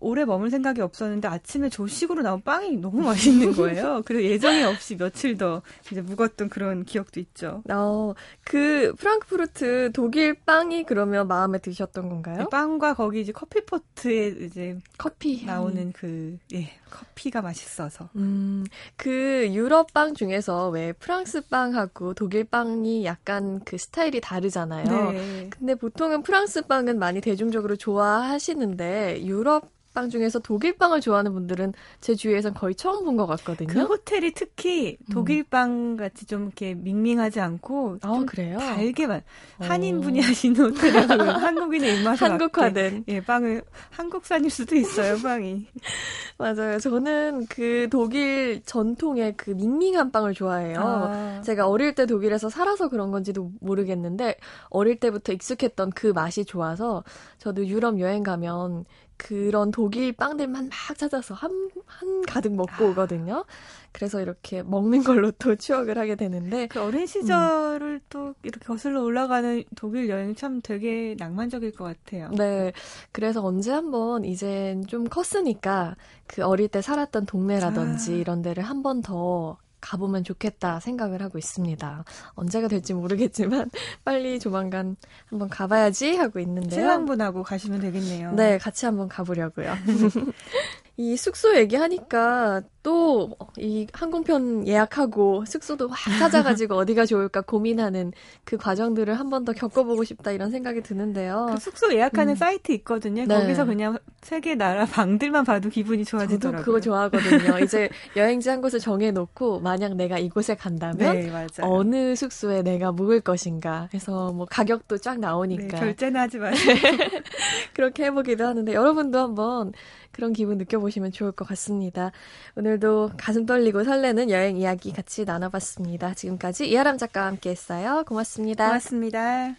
오래 0.00 0.24
머물 0.24 0.50
생각이 0.50 0.80
없었는데 0.80 1.28
아침에 1.28 1.68
조식으로 1.68 2.22
나온 2.22 2.42
빵이 2.42 2.76
너무 2.78 3.02
맛있는 3.02 3.52
거예요. 3.54 4.02
그래서 4.06 4.24
예정이 4.24 4.62
없이 4.64 4.96
며칠 4.96 5.36
더 5.36 5.62
이제 5.90 6.00
묵었던 6.00 6.48
그런 6.48 6.84
기억도 6.84 7.20
있죠. 7.20 7.62
어, 7.70 8.14
그 8.44 8.94
프랑크푸르트 8.98 9.90
독일 9.92 10.34
빵이 10.34 10.84
그러면 10.84 11.28
마음에 11.28 11.58
드셨던 11.58 12.08
건가요? 12.08 12.48
빵과 12.50 12.94
거기 12.94 13.20
이제 13.20 13.32
커피포트에 13.32 14.28
이제 14.46 14.78
커피. 14.98 15.44
나오는 15.44 15.92
그 15.92 16.38
예, 16.54 16.70
커피가 16.90 17.42
맛있어서. 17.42 18.08
음, 18.16 18.64
그 18.96 19.48
유럽 19.52 19.92
빵 19.92 20.14
중에서 20.14 20.70
왜 20.70 20.92
프랑스 20.92 21.46
빵하고 21.48 22.14
독일 22.14 22.44
빵이 22.44 23.04
약간 23.04 23.60
그 23.64 23.76
스타일이 23.78 24.20
다르잖아요. 24.20 25.12
네. 25.12 25.50
근데 25.50 25.74
보통은 25.74 26.22
프랑스 26.22 26.62
빵은 26.62 26.98
많이 26.98 27.20
대중적으로 27.20 27.76
좋아하시는데 27.76 29.24
유럽 29.24 29.65
빵 29.96 30.10
중에서 30.10 30.38
독일 30.40 30.76
빵을 30.76 31.00
좋아하는 31.00 31.32
분들은 31.32 31.72
제 32.02 32.14
주위에선 32.14 32.52
거의 32.52 32.74
처음 32.74 33.06
본것그 33.06 33.34
같거든요. 33.36 33.80
호텔이 33.84 34.32
특히 34.34 34.98
음. 35.00 35.06
독일 35.10 35.42
빵 35.42 35.96
같이 35.96 36.26
좀 36.26 36.42
이렇게 36.42 36.74
밍밍하지 36.74 37.40
않고 37.40 38.00
아, 38.02 38.12
좀 38.12 38.26
그래요? 38.26 38.58
달게만 38.58 39.22
어. 39.58 39.64
한인 39.64 40.02
분이 40.02 40.20
하시는 40.20 40.54
호텔이라서 40.54 41.14
한국인의 41.40 41.96
입맛에 41.96 42.26
한국화된. 42.26 43.04
예, 43.08 43.22
빵을 43.22 43.62
한국산일 43.88 44.50
수도 44.50 44.76
있어요, 44.76 45.16
빵이. 45.22 45.66
맞아요. 46.36 46.78
저는 46.78 47.46
그 47.48 47.88
독일 47.90 48.60
전통의 48.66 49.38
그 49.38 49.52
밍밍한 49.52 50.12
빵을 50.12 50.34
좋아해요. 50.34 50.78
아. 50.78 51.40
제가 51.42 51.68
어릴 51.68 51.94
때 51.94 52.04
독일에서 52.04 52.50
살아서 52.50 52.90
그런 52.90 53.10
건지도 53.10 53.50
모르겠는데 53.62 54.36
어릴 54.68 55.00
때부터 55.00 55.32
익숙했던 55.32 55.92
그 55.92 56.08
맛이 56.08 56.44
좋아서 56.44 57.02
저도 57.38 57.66
유럽 57.66 57.98
여행 57.98 58.22
가면 58.22 58.84
그런 59.16 59.70
독일 59.70 60.12
빵들만 60.12 60.68
막 60.68 60.98
찾아서 60.98 61.34
한, 61.34 61.70
한 61.86 62.22
가득 62.22 62.54
먹고 62.54 62.90
오거든요. 62.90 63.44
그래서 63.92 64.20
이렇게 64.20 64.62
먹는 64.62 65.04
걸로 65.04 65.30
또 65.32 65.56
추억을 65.56 65.98
하게 65.98 66.16
되는데 66.16 66.66
그 66.66 66.82
어린 66.82 67.06
시절을 67.06 68.02
또 68.10 68.34
이렇게 68.42 68.64
거슬러 68.66 69.02
올라가는 69.02 69.64
독일 69.74 70.08
여행 70.10 70.34
참 70.34 70.60
되게 70.62 71.16
낭만적일 71.18 71.72
것 71.72 71.84
같아요. 71.84 72.30
네. 72.36 72.72
그래서 73.12 73.42
언제 73.42 73.72
한번 73.72 74.24
이젠 74.26 74.86
좀 74.86 75.04
컸으니까 75.04 75.96
그 76.26 76.44
어릴 76.44 76.68
때 76.68 76.82
살았던 76.82 77.24
동네라든지 77.26 78.12
아. 78.12 78.16
이런 78.16 78.42
데를 78.42 78.62
한 78.62 78.82
번 78.82 79.00
더 79.02 79.56
가보면 79.80 80.24
좋겠다 80.24 80.80
생각을 80.80 81.22
하고 81.22 81.38
있습니다. 81.38 82.04
언제가 82.34 82.68
될지 82.68 82.94
모르겠지만 82.94 83.70
빨리 84.04 84.38
조만간 84.38 84.96
한번 85.26 85.48
가봐야지 85.48 86.16
하고 86.16 86.40
있는데요. 86.40 86.80
신랑분하고 86.80 87.42
가시면 87.42 87.80
되겠네요. 87.80 88.32
네, 88.32 88.58
같이 88.58 88.86
한번 88.86 89.08
가보려고요. 89.08 89.74
이 90.98 91.16
숙소 91.16 91.56
얘기하니까 91.56 92.62
또 92.82 93.36
이 93.58 93.86
항공편 93.92 94.66
예약하고 94.68 95.44
숙소도 95.46 95.88
확 95.88 96.18
찾아가지고 96.18 96.76
어디가 96.76 97.06
좋을까 97.06 97.40
고민하는 97.40 98.12
그 98.44 98.56
과정들을 98.56 99.18
한 99.18 99.30
번 99.30 99.44
더 99.44 99.52
겪어보고 99.52 100.04
싶다 100.04 100.30
이런 100.32 100.50
생각이 100.50 100.82
드는데요. 100.82 101.48
그 101.54 101.60
숙소 101.60 101.92
예약하는 101.92 102.34
음. 102.34 102.36
사이트 102.36 102.72
있거든요. 102.72 103.24
네. 103.26 103.34
거기서 103.40 103.64
그냥 103.64 103.98
세계 104.22 104.54
나라 104.54 104.84
방들만 104.86 105.44
봐도 105.44 105.68
기분이 105.68 106.04
저도 106.04 106.18
좋아지더라고요. 106.26 106.64
그거 106.64 106.80
좋아하거든요. 106.80 107.58
이제 107.60 107.88
여행지 108.16 108.48
한 108.48 108.60
곳을 108.60 108.78
정해놓고 108.78 109.60
만약 109.60 109.94
내가 109.96 110.18
이곳에 110.18 110.54
간다면 110.54 110.96
네. 110.98 111.46
어느 111.62 112.14
숙소에 112.14 112.62
내가 112.62 112.92
묵을 112.92 113.20
것인가 113.20 113.88
해서 113.94 114.32
뭐 114.32 114.46
가격도 114.48 114.98
쫙 114.98 115.14
네, 115.14 115.20
나오니까 115.20 115.78
결제는 115.78 116.20
하지 116.20 116.38
마세요. 116.38 116.76
그렇게 117.74 118.04
해보기도 118.04 118.46
하는데 118.46 118.72
여러분도 118.72 119.18
한번 119.18 119.72
그런 120.12 120.32
기분 120.32 120.56
느껴보 120.58 120.85
시면 120.90 121.12
좋을 121.12 121.32
것 121.32 121.46
같습니다. 121.48 122.12
오늘도 122.56 123.12
가슴 123.16 123.46
떨리고 123.46 123.84
설레는 123.84 124.30
여행 124.30 124.56
이야기 124.56 124.92
같이 124.92 125.24
나눠봤습니다. 125.24 126.14
지금까지 126.14 126.68
이하람 126.68 126.98
작가와 126.98 127.26
함께했어요. 127.28 128.04
고맙습니다. 128.06 128.66
고맙습니다. 128.66 129.54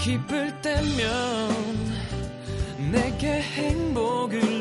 기쁠 0.00 0.62
때면 0.62 1.50
내게 2.90 3.42
행복을 3.42 4.57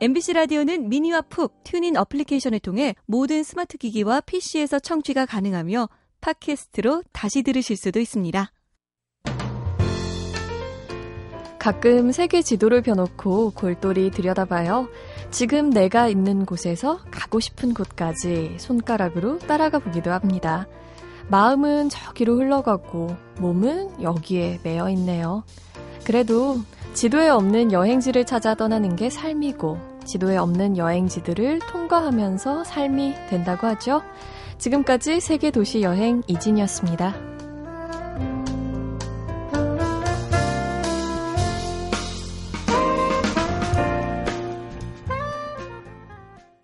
MBC 0.00 0.32
라디오는 0.32 0.88
미니와 0.88 1.22
푹 1.22 1.62
TuneIn 1.62 1.96
어플리케이션을 1.96 2.58
통해 2.58 2.94
모든 3.06 3.44
스마트 3.44 3.78
기기와 3.78 4.20
PC에서 4.22 4.80
청취가 4.80 5.24
가능하며 5.24 5.88
팟캐스트로 6.20 7.04
다시 7.12 7.42
들으실 7.42 7.76
수도 7.76 8.00
있습니다. 8.00 8.50
가끔 11.58 12.12
세계 12.12 12.42
지도를 12.42 12.82
펴놓고 12.82 13.52
골똘히 13.52 14.10
들여다봐요. 14.10 14.88
지금 15.30 15.70
내가 15.70 16.08
있는 16.08 16.44
곳에서 16.44 16.98
가고 17.10 17.40
싶은 17.40 17.72
곳까지 17.72 18.56
손가락으로 18.58 19.38
따라가 19.38 19.78
보기도 19.78 20.10
합니다. 20.10 20.66
마음은 21.28 21.88
저기로 21.88 22.36
흘러가고 22.36 23.16
몸은 23.38 24.02
여기에 24.02 24.60
매여 24.62 24.90
있네요. 24.90 25.44
그래도 26.04 26.58
지도에 26.94 27.28
없는 27.28 27.72
여행지를 27.72 28.24
찾아 28.24 28.54
떠나는 28.54 28.94
게 28.94 29.10
삶이고 29.10 29.78
지도에 30.04 30.36
없는 30.36 30.76
여행지들을 30.76 31.58
통과하면서 31.70 32.62
삶이 32.62 33.14
된다고 33.28 33.66
하죠. 33.66 34.02
지금까지 34.58 35.20
세계 35.20 35.50
도시 35.50 35.82
여행 35.82 36.22
이진이었습니다. 36.28 37.33